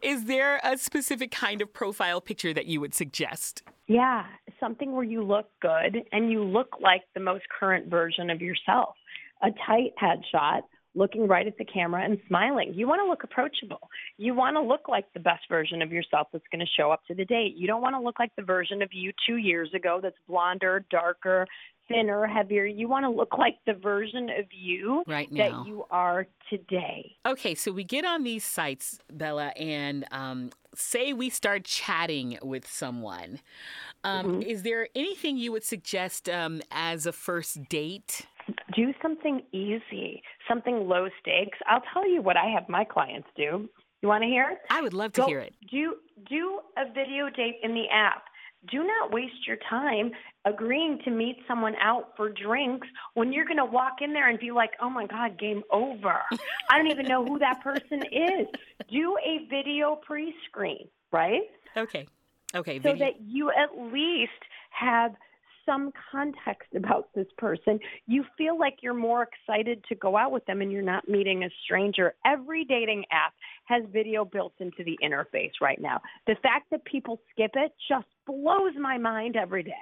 is 0.00 0.24
there 0.24 0.58
a 0.64 0.78
specific 0.78 1.30
kind 1.30 1.60
of 1.60 1.70
profile 1.70 2.22
picture 2.22 2.54
that 2.54 2.64
you 2.64 2.80
would 2.80 2.94
suggest? 2.94 3.62
Yeah, 3.88 4.24
something 4.58 4.92
where 4.92 5.04
you 5.04 5.22
look 5.22 5.50
good 5.60 5.98
and 6.12 6.32
you 6.32 6.42
look 6.42 6.76
like 6.80 7.02
the 7.12 7.20
most 7.20 7.44
current 7.58 7.90
version 7.90 8.30
of 8.30 8.40
yourself. 8.40 8.94
A 9.42 9.50
tight 9.66 9.92
headshot 10.02 10.62
looking 10.94 11.28
right 11.28 11.46
at 11.46 11.56
the 11.56 11.64
camera 11.64 12.04
and 12.04 12.18
smiling. 12.26 12.72
You 12.74 12.88
want 12.88 13.00
to 13.00 13.08
look 13.08 13.22
approachable. 13.22 13.88
You 14.18 14.34
want 14.34 14.56
to 14.56 14.62
look 14.62 14.88
like 14.88 15.04
the 15.14 15.20
best 15.20 15.42
version 15.48 15.82
of 15.82 15.92
yourself 15.92 16.28
that's 16.32 16.44
going 16.52 16.64
to 16.64 16.72
show 16.76 16.90
up 16.90 17.04
to 17.06 17.14
the 17.14 17.24
date. 17.24 17.54
You 17.56 17.66
don't 17.66 17.82
want 17.82 17.94
to 17.94 18.00
look 18.00 18.18
like 18.18 18.34
the 18.36 18.42
version 18.42 18.82
of 18.82 18.90
you 18.92 19.12
two 19.26 19.36
years 19.36 19.72
ago 19.74 20.00
that's 20.02 20.16
blonder, 20.26 20.84
darker, 20.90 21.46
thinner, 21.90 22.26
heavier. 22.26 22.64
You 22.64 22.88
want 22.88 23.04
to 23.04 23.10
look 23.10 23.36
like 23.36 23.56
the 23.66 23.74
version 23.74 24.30
of 24.30 24.46
you 24.50 25.02
right 25.06 25.30
now. 25.30 25.62
that 25.62 25.68
you 25.68 25.84
are 25.90 26.26
today. 26.48 27.16
Okay, 27.26 27.54
so 27.54 27.72
we 27.72 27.84
get 27.84 28.04
on 28.04 28.22
these 28.22 28.44
sites, 28.44 28.98
Bela, 29.12 29.48
and 29.56 30.06
um, 30.10 30.50
say 30.74 31.12
we 31.12 31.30
start 31.30 31.64
chatting 31.64 32.38
with 32.42 32.66
someone. 32.68 33.40
Um, 34.04 34.26
mm-hmm. 34.26 34.42
Is 34.42 34.62
there 34.62 34.88
anything 34.94 35.36
you 35.36 35.52
would 35.52 35.64
suggest 35.64 36.28
um, 36.28 36.62
as 36.70 37.06
a 37.06 37.12
first 37.12 37.68
date? 37.68 38.26
Do 38.74 38.92
something 39.02 39.42
easy, 39.52 40.22
something 40.48 40.88
low 40.88 41.08
stakes. 41.20 41.58
I'll 41.66 41.82
tell 41.92 42.08
you 42.08 42.22
what 42.22 42.36
I 42.36 42.46
have 42.46 42.68
my 42.68 42.84
clients 42.84 43.28
do. 43.36 43.68
You 44.02 44.08
want 44.08 44.22
to 44.22 44.28
hear? 44.28 44.58
I 44.70 44.80
would 44.80 44.94
love 44.94 45.12
to 45.14 45.22
Go, 45.22 45.26
hear 45.26 45.40
it. 45.40 45.54
Do 45.70 45.96
do 46.28 46.60
a 46.76 46.90
video 46.92 47.28
date 47.28 47.56
in 47.62 47.74
the 47.74 47.84
app. 47.92 48.24
Do 48.70 48.84
not 48.84 49.10
waste 49.10 49.46
your 49.46 49.56
time 49.68 50.10
agreeing 50.44 51.00
to 51.04 51.10
meet 51.10 51.38
someone 51.48 51.74
out 51.80 52.12
for 52.16 52.28
drinks 52.28 52.86
when 53.14 53.32
you're 53.32 53.46
going 53.46 53.56
to 53.56 53.64
walk 53.64 54.02
in 54.02 54.12
there 54.12 54.28
and 54.28 54.38
be 54.38 54.50
like, 54.50 54.70
"Oh 54.80 54.90
my 54.90 55.06
god, 55.06 55.38
game 55.38 55.62
over." 55.70 56.20
I 56.70 56.78
don't 56.78 56.90
even 56.90 57.06
know 57.06 57.24
who 57.24 57.38
that 57.38 57.62
person 57.62 58.02
is. 58.12 58.46
Do 58.90 59.16
a 59.24 59.46
video 59.48 59.96
pre-screen, 60.06 60.88
right? 61.12 61.42
Okay. 61.76 62.06
Okay, 62.54 62.78
so 62.78 62.92
video. 62.92 63.06
that 63.06 63.20
you 63.20 63.50
at 63.50 63.70
least 63.92 64.32
have 64.70 65.12
some 65.66 65.92
context 66.10 66.68
about 66.76 67.08
this 67.14 67.26
person, 67.38 67.78
you 68.06 68.24
feel 68.36 68.58
like 68.58 68.78
you're 68.82 68.94
more 68.94 69.26
excited 69.26 69.84
to 69.88 69.94
go 69.94 70.16
out 70.16 70.32
with 70.32 70.44
them 70.46 70.60
and 70.60 70.70
you're 70.72 70.82
not 70.82 71.08
meeting 71.08 71.44
a 71.44 71.48
stranger. 71.64 72.14
Every 72.26 72.64
dating 72.64 73.04
app 73.10 73.32
has 73.64 73.82
video 73.92 74.24
built 74.24 74.54
into 74.58 74.84
the 74.84 74.98
interface 75.02 75.52
right 75.60 75.80
now. 75.80 76.00
The 76.26 76.36
fact 76.42 76.70
that 76.70 76.84
people 76.84 77.20
skip 77.30 77.52
it 77.54 77.72
just 77.88 78.06
blows 78.26 78.74
my 78.78 78.98
mind 78.98 79.36
every 79.36 79.62
day. 79.62 79.72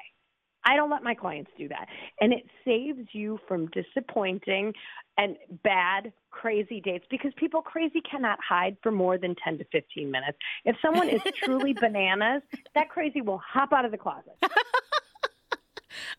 I 0.64 0.76
don't 0.76 0.90
let 0.90 1.02
my 1.02 1.14
clients 1.14 1.50
do 1.56 1.68
that. 1.68 1.86
And 2.20 2.32
it 2.32 2.44
saves 2.64 3.08
you 3.12 3.38
from 3.48 3.68
disappointing 3.68 4.74
and 5.16 5.36
bad, 5.62 6.12
crazy 6.30 6.80
dates 6.80 7.06
because 7.10 7.32
people 7.36 7.62
crazy 7.62 8.00
cannot 8.08 8.38
hide 8.46 8.76
for 8.82 8.92
more 8.92 9.18
than 9.18 9.34
10 9.42 9.58
to 9.58 9.64
15 9.72 10.10
minutes. 10.10 10.36
If 10.64 10.76
someone 10.82 11.08
is 11.08 11.22
truly 11.42 11.72
bananas, 11.72 12.42
that 12.74 12.90
crazy 12.90 13.22
will 13.22 13.38
hop 13.38 13.72
out 13.72 13.84
of 13.84 13.92
the 13.92 13.98
closet. 13.98 14.36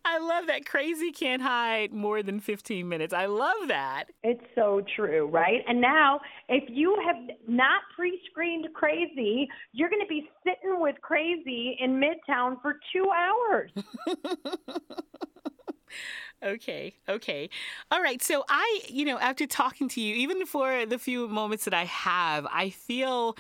I 0.06 0.20
love 0.20 0.48
that. 0.48 0.66
Crazy 0.66 1.12
can't 1.12 1.42
hide 1.42 1.94
more 1.94 2.24
than 2.24 2.40
15 2.40 2.88
minutes. 2.88 3.14
I 3.14 3.26
love 3.26 3.68
that. 3.68 4.06
It's 4.24 4.44
so 4.56 4.82
true, 4.96 5.28
right? 5.28 5.62
And 5.68 5.82
now, 5.82 6.20
if 6.48 6.64
you 6.68 6.98
have 7.06 7.38
not 7.48 7.82
pre 7.96 8.20
screened 8.30 8.68
crazy, 8.74 9.48
you're 9.74 9.90
going 9.90 10.02
to 10.02 10.08
be 10.08 10.30
sitting 10.44 10.80
with 10.80 10.96
crazy 11.02 11.78
in 11.80 12.00
Midtown 12.02 12.62
for 12.62 12.80
two 12.94 13.10
hours. 13.12 13.72
Okay, 16.42 16.96
okay. 17.10 17.50
All 17.92 18.02
right. 18.02 18.24
So 18.24 18.46
I, 18.48 18.82
you 18.88 19.04
know, 19.04 19.20
after 19.20 19.46
talking 19.46 19.90
to 19.90 20.02
you, 20.02 20.16
even 20.16 20.46
for 20.46 20.86
the 20.86 20.98
few 20.98 21.28
moments 21.28 21.66
that 21.66 21.74
I 21.74 21.84
have, 21.84 22.48
I 22.50 22.70
feel 22.70 23.36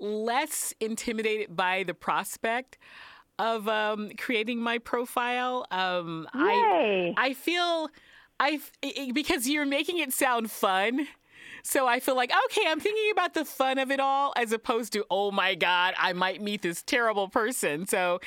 less 0.00 0.74
intimidated 0.80 1.54
by 1.54 1.84
the 1.84 1.94
prospect 1.94 2.76
of 3.40 3.66
um, 3.68 4.10
creating 4.18 4.60
my 4.60 4.78
profile. 4.78 5.66
Um, 5.70 6.28
Yay. 6.34 7.14
I 7.16 7.30
I 7.30 7.34
feel 7.34 7.88
I 8.38 8.60
because 9.12 9.48
you're 9.48 9.66
making 9.66 9.98
it 9.98 10.12
sound 10.12 10.50
fun. 10.50 11.08
So 11.62 11.86
I 11.86 12.00
feel 12.00 12.16
like, 12.16 12.32
okay, 12.46 12.62
I'm 12.66 12.80
thinking 12.80 13.10
about 13.12 13.34
the 13.34 13.44
fun 13.44 13.78
of 13.78 13.90
it 13.90 14.00
all 14.00 14.32
as 14.34 14.50
opposed 14.52 14.94
to, 14.94 15.04
oh 15.10 15.30
my 15.30 15.54
God, 15.54 15.92
I 15.98 16.14
might 16.14 16.40
meet 16.40 16.62
this 16.62 16.82
terrible 16.82 17.28
person. 17.28 17.86
So 17.86 18.20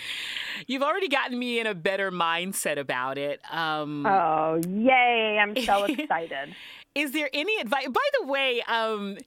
you've 0.67 0.83
already 0.83 1.07
gotten 1.07 1.39
me 1.39 1.59
in 1.59 1.65
a 1.65 1.73
better 1.73 2.11
mindset 2.11 2.77
about 2.77 3.17
it. 3.17 3.41
Um, 3.51 4.05
oh, 4.05 4.61
yay. 4.67 5.39
I'm 5.41 5.55
so 5.63 5.83
excited. 5.89 6.55
Is 6.95 7.11
there 7.11 7.29
any 7.33 7.59
advice? 7.59 7.87
By 7.87 8.07
the 8.19 8.27
way, 8.27 8.61
um, 8.67 9.17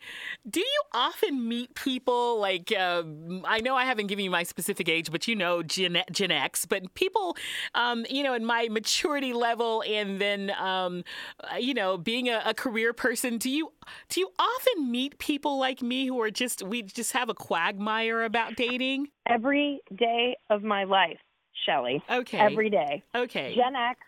do 0.48 0.60
you 0.60 0.82
often 0.94 1.48
meet 1.48 1.74
people 1.74 2.38
like 2.38 2.72
uh, 2.72 3.02
I 3.44 3.60
know 3.60 3.74
I 3.74 3.84
haven't 3.84 4.06
given 4.06 4.24
you 4.24 4.30
my 4.30 4.44
specific 4.44 4.88
age, 4.88 5.10
but 5.10 5.26
you 5.26 5.34
know 5.34 5.64
Gen, 5.64 6.00
Gen 6.12 6.30
X, 6.30 6.64
but 6.64 6.94
people, 6.94 7.36
um, 7.74 8.06
you 8.08 8.22
know, 8.22 8.34
in 8.34 8.44
my 8.44 8.68
maturity 8.70 9.32
level, 9.32 9.82
and 9.84 10.20
then 10.20 10.52
um, 10.60 11.02
uh, 11.40 11.56
you 11.56 11.74
know, 11.74 11.98
being 11.98 12.28
a, 12.28 12.40
a, 12.46 12.54
career 12.54 12.92
person, 12.92 13.36
do 13.36 13.50
you 13.50 13.72
do 14.10 14.20
you 14.20 14.30
often 14.38 14.90
meet 14.90 15.18
people 15.18 15.58
like 15.58 15.82
me 15.82 16.06
who 16.06 16.20
are 16.20 16.30
just 16.30 16.62
we 16.62 16.82
just 16.82 17.12
have 17.12 17.28
a 17.28 17.34
quagmire 17.34 18.22
about 18.22 18.54
dating 18.54 19.08
every 19.28 19.80
day 19.96 20.36
of 20.50 20.62
my 20.62 20.84
life, 20.84 21.18
Shelley? 21.66 22.00
Okay, 22.08 22.38
every 22.38 22.70
day. 22.70 23.02
Okay, 23.14 23.56
Gen 23.56 23.74
X 23.74 23.98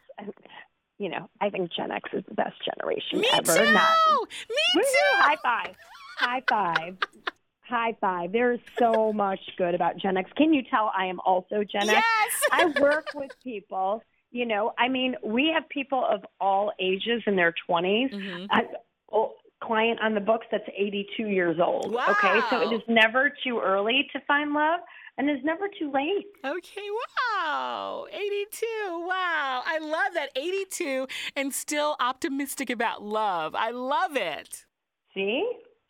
you 0.99 1.09
know, 1.09 1.29
I 1.41 1.51
think 1.51 1.73
Gen 1.73 1.91
X 1.91 2.11
is 2.13 2.25
the 2.29 2.35
best 2.35 2.57
generation 2.65 3.21
Me 3.21 3.29
ever. 3.33 3.57
Too! 3.57 3.73
Not, 3.73 3.97
Me 4.51 4.83
too. 4.83 5.17
High 5.17 5.37
five. 5.43 5.75
High 6.19 6.43
five. 6.49 6.97
High 7.63 7.97
five. 8.01 8.33
There's 8.33 8.61
so 8.79 9.13
much 9.13 9.41
good 9.57 9.75
about 9.75 9.97
Gen 9.99 10.17
X. 10.17 10.31
Can 10.37 10.53
you 10.53 10.63
tell 10.69 10.91
I 10.97 11.07
am 11.07 11.21
also 11.21 11.63
Gen 11.65 11.87
yes! 11.87 12.05
X? 12.25 12.49
I 12.51 12.81
work 12.81 13.09
with 13.15 13.31
people, 13.45 14.03
you 14.31 14.47
know, 14.47 14.73
I 14.79 14.89
mean, 14.89 15.17
we 15.25 15.51
have 15.55 15.69
people 15.69 16.05
of 16.05 16.25
all 16.41 16.73
ages 16.81 17.23
in 17.27 17.37
their 17.37 17.55
20s. 17.69 18.13
Mm-hmm. 18.13 18.47
I, 18.51 18.67
oh, 19.13 19.35
client 19.63 20.01
on 20.01 20.15
the 20.15 20.21
books 20.21 20.47
that's 20.51 20.69
82 20.77 21.25
years 21.25 21.59
old. 21.61 21.93
Wow. 21.93 22.07
Okay, 22.11 22.41
so 22.51 22.61
it 22.61 22.75
is 22.75 22.83
never 22.89 23.33
too 23.45 23.61
early 23.61 24.09
to 24.13 24.21
find 24.27 24.53
love 24.53 24.81
and 25.19 25.29
it's 25.29 25.45
never 25.45 25.67
too 25.79 25.91
late. 25.93 26.27
Okay, 26.45 26.89
wow. 27.35 28.07
82. 28.11 28.67
Wow. 29.07 29.63
I 29.67 29.79
love 29.81 30.15
that. 30.15 30.31
82 30.37 31.09
and 31.37 31.53
still 31.53 31.97
optimistic 32.01 32.71
about 32.71 33.03
love. 33.03 33.55
I 33.55 33.73
love 33.73 34.17
it. 34.17 34.65
See? 35.15 35.45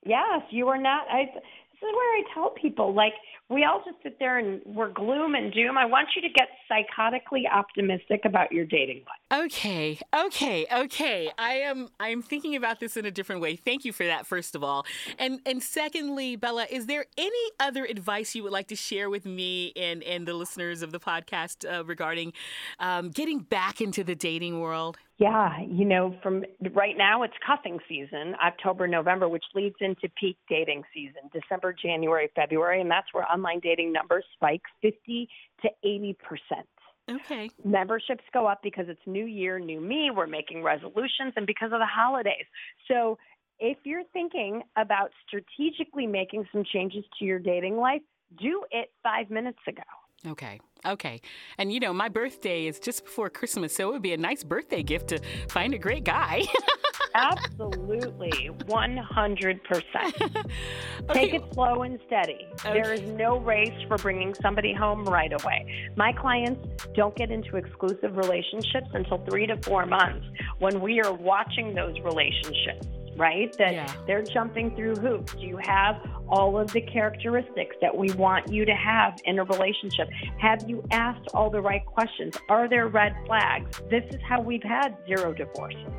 Yes, 0.04 0.42
you 0.50 0.68
are 0.68 0.80
not. 0.80 1.06
I, 1.10 1.26
this 1.26 1.42
is 1.76 1.82
where 1.82 1.92
I 1.92 2.22
tell 2.34 2.50
people 2.50 2.94
like 2.94 3.12
we 3.50 3.64
all 3.64 3.82
just 3.84 3.96
sit 4.02 4.18
there 4.18 4.38
and 4.38 4.60
we're 4.66 4.90
gloom 4.90 5.34
and 5.34 5.52
doom. 5.52 5.78
I 5.78 5.86
want 5.86 6.08
you 6.14 6.22
to 6.22 6.28
get 6.28 6.48
psychotically 6.70 7.50
optimistic 7.50 8.22
about 8.24 8.52
your 8.52 8.66
dating 8.66 9.04
life. 9.06 9.44
Okay, 9.44 9.98
okay, 10.14 10.66
okay. 10.70 11.30
I 11.38 11.54
am 11.54 11.88
I'm 11.98 12.20
thinking 12.20 12.56
about 12.56 12.78
this 12.78 12.96
in 12.96 13.06
a 13.06 13.10
different 13.10 13.40
way. 13.40 13.56
Thank 13.56 13.86
you 13.86 13.92
for 13.92 14.04
that, 14.04 14.26
first 14.26 14.54
of 14.54 14.62
all. 14.62 14.84
And 15.18 15.40
and 15.46 15.62
secondly, 15.62 16.36
Bela, 16.36 16.66
is 16.70 16.86
there 16.86 17.06
any 17.16 17.50
other 17.58 17.86
advice 17.86 18.34
you 18.34 18.42
would 18.42 18.52
like 18.52 18.68
to 18.68 18.76
share 18.76 19.08
with 19.08 19.24
me 19.24 19.72
and 19.76 20.02
and 20.02 20.28
the 20.28 20.34
listeners 20.34 20.82
of 20.82 20.92
the 20.92 21.00
podcast 21.00 21.64
uh, 21.64 21.84
regarding 21.84 22.34
um, 22.78 23.08
getting 23.10 23.40
back 23.40 23.80
into 23.80 24.04
the 24.04 24.14
dating 24.14 24.60
world? 24.60 24.98
Yeah, 25.18 25.60
you 25.62 25.84
know, 25.84 26.16
from 26.22 26.44
right 26.72 26.96
now 26.96 27.24
it's 27.24 27.34
cuffing 27.44 27.80
season, 27.88 28.36
October, 28.44 28.86
November, 28.86 29.28
which 29.28 29.44
leads 29.52 29.74
into 29.80 30.08
peak 30.16 30.38
dating 30.48 30.84
season, 30.94 31.22
December, 31.32 31.72
January, 31.72 32.30
February, 32.36 32.80
and 32.80 32.88
that's 32.88 33.08
where 33.12 33.28
online 33.30 33.58
dating 33.58 33.92
numbers 33.92 34.24
spike 34.34 34.62
50 34.80 35.28
to 35.62 35.68
80 35.82 36.16
percent. 36.22 36.68
Okay. 37.10 37.50
Memberships 37.64 38.22
go 38.32 38.46
up 38.46 38.60
because 38.62 38.86
it's 38.88 39.00
new 39.06 39.24
year, 39.24 39.58
new 39.58 39.80
me. 39.80 40.10
We're 40.14 40.28
making 40.28 40.62
resolutions 40.62 41.32
and 41.36 41.46
because 41.46 41.72
of 41.72 41.80
the 41.80 41.86
holidays. 41.86 42.44
So 42.86 43.18
if 43.58 43.78
you're 43.84 44.04
thinking 44.12 44.62
about 44.76 45.10
strategically 45.26 46.06
making 46.06 46.46
some 46.52 46.64
changes 46.64 47.04
to 47.18 47.24
your 47.24 47.40
dating 47.40 47.76
life, 47.76 48.02
do 48.38 48.62
it 48.70 48.92
five 49.02 49.30
minutes 49.30 49.58
ago. 49.66 49.82
Okay. 50.26 50.60
Okay. 50.86 51.20
And 51.58 51.72
you 51.72 51.80
know, 51.80 51.92
my 51.92 52.08
birthday 52.08 52.66
is 52.66 52.78
just 52.78 53.04
before 53.04 53.30
Christmas, 53.30 53.74
so 53.74 53.88
it 53.88 53.92
would 53.92 54.02
be 54.02 54.12
a 54.12 54.16
nice 54.16 54.42
birthday 54.44 54.82
gift 54.82 55.08
to 55.08 55.20
find 55.48 55.74
a 55.74 55.78
great 55.78 56.04
guy. 56.04 56.42
Absolutely. 57.14 58.50
100%. 58.66 59.60
Take 61.12 61.34
it 61.34 61.42
slow 61.52 61.82
and 61.82 61.98
steady. 62.06 62.46
Okay. 62.64 62.72
There 62.74 62.92
is 62.92 63.02
no 63.12 63.38
race 63.38 63.74
for 63.88 63.96
bringing 63.96 64.34
somebody 64.34 64.72
home 64.74 65.04
right 65.04 65.32
away. 65.32 65.92
My 65.96 66.12
clients 66.12 66.86
don't 66.94 67.16
get 67.16 67.30
into 67.30 67.56
exclusive 67.56 68.16
relationships 68.16 68.88
until 68.92 69.18
three 69.28 69.46
to 69.46 69.56
four 69.62 69.86
months 69.86 70.26
when 70.58 70.80
we 70.80 71.00
are 71.00 71.12
watching 71.12 71.74
those 71.74 71.98
relationships 72.04 72.86
right? 73.18 73.54
That 73.58 73.72
yeah. 73.72 73.92
they're 74.06 74.22
jumping 74.22 74.74
through 74.74 74.96
hoops. 74.96 75.34
Do 75.34 75.40
you 75.40 75.58
have 75.62 76.00
all 76.28 76.58
of 76.58 76.72
the 76.72 76.80
characteristics 76.80 77.76
that 77.80 77.96
we 77.96 78.12
want 78.12 78.50
you 78.52 78.64
to 78.64 78.74
have 78.74 79.18
in 79.24 79.38
a 79.38 79.44
relationship? 79.44 80.08
Have 80.38 80.68
you 80.68 80.82
asked 80.90 81.28
all 81.34 81.50
the 81.50 81.60
right 81.60 81.84
questions? 81.84 82.36
Are 82.48 82.68
there 82.68 82.88
red 82.88 83.14
flags? 83.26 83.80
This 83.90 84.04
is 84.10 84.20
how 84.26 84.40
we've 84.40 84.62
had 84.62 84.96
zero 85.06 85.32
divorces. 85.32 85.92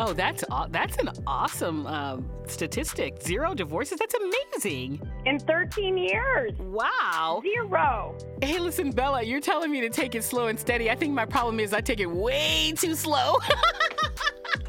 Oh, 0.00 0.12
that's 0.12 0.44
that's 0.70 0.96
an 0.98 1.10
awesome 1.26 1.84
um, 1.88 2.30
statistic. 2.46 3.20
Zero 3.20 3.52
divorces. 3.52 3.98
That's 3.98 4.14
amazing. 4.14 5.00
In 5.26 5.40
13 5.40 5.98
years. 5.98 6.52
Wow. 6.60 7.42
Zero. 7.42 8.16
Hey, 8.40 8.60
listen, 8.60 8.92
Bela, 8.92 9.22
you're 9.24 9.40
telling 9.40 9.72
me 9.72 9.80
to 9.80 9.90
take 9.90 10.14
it 10.14 10.22
slow 10.22 10.46
and 10.46 10.58
steady. 10.58 10.88
I 10.88 10.94
think 10.94 11.14
my 11.14 11.24
problem 11.24 11.58
is 11.58 11.72
I 11.72 11.80
take 11.80 11.98
it 11.98 12.06
way 12.06 12.72
too 12.76 12.94
slow. 12.94 13.38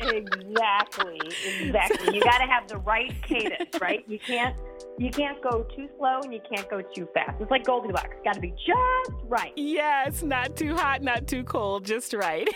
exactly. 0.02 1.20
Exactly. 1.62 2.16
You 2.16 2.22
got 2.22 2.40
to 2.40 2.46
have 2.46 2.68
the 2.68 2.78
right 2.78 3.14
cadence, 3.22 3.80
right? 3.82 4.04
You 4.08 4.20
can't 4.20 4.56
you 5.00 5.10
can't 5.10 5.42
go 5.42 5.66
too 5.76 5.88
slow 5.98 6.20
and 6.24 6.34
you 6.34 6.42
can't 6.54 6.70
go 6.70 6.82
too 6.82 7.08
fast. 7.14 7.40
It's 7.40 7.50
like 7.50 7.64
Goldilocks. 7.64 8.16
Got 8.26 8.34
to 8.34 8.42
be 8.42 8.50
just 8.50 9.24
right. 9.24 9.54
Yes, 9.56 10.22
not 10.22 10.58
too 10.58 10.76
hot, 10.76 11.02
not 11.02 11.26
too 11.26 11.46
cold, 11.46 11.86
just 11.86 12.14
right. 12.14 12.48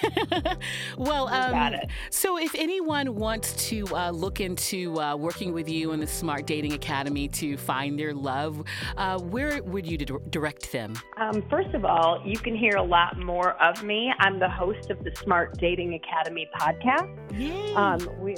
well, 0.98 1.30
um, 1.30 1.74
so 2.10 2.38
if 2.38 2.54
anyone 2.56 3.16
wants 3.16 3.70
to 3.70 3.86
uh, 3.96 4.12
look 4.12 4.42
into 4.42 5.00
uh, 5.00 5.16
working 5.16 5.54
with 5.54 5.70
you 5.70 5.94
in 5.94 6.02
the 6.02 6.08
Smart 6.08 6.46
Dating 6.46 6.74
Academy 6.74 7.30
to 7.30 7.56
find 7.56 7.98
their 7.98 8.14
love, 8.14 8.62
uh, 8.98 9.20
where 9.20 9.64
would 9.64 9.88
you 9.88 9.98
direct 9.98 10.70
them? 10.74 11.00
Um, 11.16 11.44
first 11.50 11.74
of 11.74 11.86
all, 11.86 12.22
you 12.26 12.38
can 12.38 12.58
hear 12.58 12.76
a 12.76 12.84
lot 12.84 13.18
more 13.18 13.52
of 13.64 13.84
me. 13.84 14.12
I'm 14.20 14.40
the 14.40 14.50
host 14.50 14.90
of 14.90 15.02
the 15.06 15.16
Smart 15.16 15.58
Dating 15.60 15.94
Academy 15.94 16.50
podcast. 16.60 17.40
Yay. 17.40 17.74
Um, 17.76 18.00
we 18.20 18.36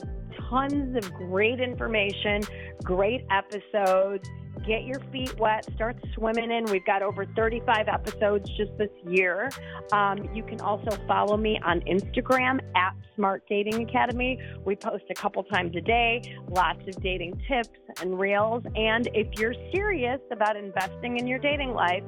tons 0.50 0.96
of 0.96 1.14
great 1.14 1.60
information, 1.60 2.42
great 2.84 3.26
episodes. 3.32 4.28
Get 4.66 4.86
your 4.86 5.00
feet 5.12 5.38
wet, 5.38 5.68
start 5.76 5.96
swimming 6.16 6.50
in. 6.50 6.66
We've 6.66 6.86
got 6.86 7.04
over 7.04 7.26
35 7.36 7.88
episodes 7.88 8.50
just 8.58 8.76
this 8.78 8.90
year. 9.06 9.50
Um, 9.92 10.30
you 10.34 10.44
can 10.44 10.60
also 10.62 10.98
follow 11.08 11.38
me 11.38 11.60
on 11.64 11.82
Instagram 11.82 12.60
at 12.76 12.96
Smart 13.16 13.44
Dating 13.48 13.88
Academy. 13.88 14.40
We 14.66 14.76
post 14.76 15.04
a 15.10 15.14
couple 15.14 15.44
times 15.44 15.76
a 15.76 15.82
day, 15.82 16.22
lots 16.50 16.82
of 16.88 17.02
dating 17.04 17.42
tips 17.48 17.78
and 18.02 18.20
reels. 18.20 18.64
And 18.76 19.08
if 19.14 19.40
you're 19.40 19.56
serious 19.72 20.22
about 20.32 20.56
investing 20.56 21.18
in 21.20 21.28
your 21.28 21.40
dating 21.40 21.74
life, 21.74 22.04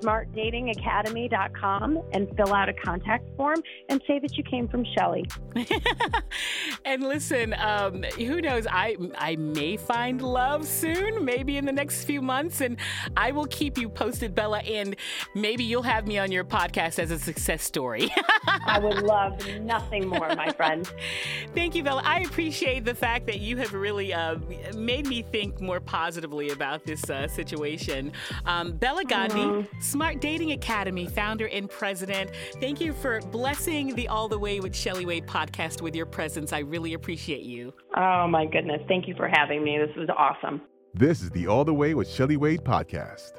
smartdatingacademy.com 0.00 2.02
and 2.12 2.28
fill 2.36 2.54
out 2.54 2.68
a 2.68 2.72
contact 2.72 3.24
form 3.36 3.62
and 3.88 4.00
say 4.06 4.18
that 4.18 4.36
you 4.36 4.44
came 4.44 4.68
from 4.68 4.84
Shelley. 4.96 5.24
and 6.84 7.02
listen, 7.02 7.54
um, 7.54 8.02
who 8.16 8.40
knows? 8.40 8.66
I 8.70 8.96
I 9.16 9.36
may 9.36 9.76
find 9.76 10.22
love 10.22 10.66
soon, 10.66 11.24
maybe 11.24 11.56
in 11.56 11.64
the 11.64 11.72
next 11.72 12.04
few 12.04 12.22
months, 12.22 12.60
and 12.60 12.76
I 13.16 13.32
will 13.32 13.46
keep 13.46 13.78
you 13.78 13.88
posted, 13.88 14.34
Bela. 14.34 14.60
And 14.60 14.96
maybe 15.34 15.64
you'll 15.64 15.82
have 15.82 16.06
me 16.06 16.18
on 16.18 16.32
your 16.32 16.44
podcast 16.44 16.98
as 16.98 17.10
a 17.10 17.18
success 17.18 17.62
story. 17.62 18.12
I 18.66 18.78
would 18.78 19.02
love 19.02 19.46
nothing 19.60 20.08
more, 20.08 20.34
my 20.34 20.52
friend. 20.52 20.90
Thank 21.54 21.74
you, 21.74 21.82
Bela. 21.82 22.02
I 22.04 22.20
appreciate 22.20 22.84
the 22.84 22.94
fact 22.94 23.26
that 23.26 23.40
you 23.40 23.56
have 23.58 23.72
really 23.72 24.12
uh, 24.12 24.36
made 24.76 25.06
me 25.06 25.22
think 25.22 25.60
more 25.60 25.80
positively 25.80 26.50
about 26.50 26.84
this 26.84 27.08
uh, 27.10 27.28
situation. 27.28 28.12
Um, 28.46 28.72
Bela 28.72 29.04
Gandhi. 29.04 29.40
Mm-hmm. 29.40 29.80
Smart 29.90 30.20
Dating 30.20 30.52
Academy 30.52 31.06
founder 31.06 31.48
and 31.48 31.68
president. 31.68 32.30
Thank 32.60 32.80
you 32.80 32.92
for 32.92 33.20
blessing 33.32 33.92
the 33.96 34.06
All 34.06 34.28
the 34.28 34.38
Way 34.38 34.60
with 34.60 34.74
Shelley 34.74 35.04
Wade 35.04 35.26
podcast 35.26 35.82
with 35.82 35.96
your 35.96 36.06
presence. 36.06 36.52
I 36.52 36.60
really 36.60 36.94
appreciate 36.94 37.42
you. 37.42 37.74
Oh, 37.96 38.28
my 38.28 38.46
goodness. 38.46 38.80
Thank 38.86 39.08
you 39.08 39.16
for 39.16 39.28
having 39.28 39.64
me. 39.64 39.78
This 39.78 39.96
was 39.96 40.08
awesome. 40.16 40.62
This 40.94 41.22
is 41.22 41.30
the 41.30 41.48
All 41.48 41.64
the 41.64 41.74
Way 41.74 41.94
with 41.94 42.08
Shelley 42.08 42.36
Wade 42.36 42.60
podcast. 42.60 43.32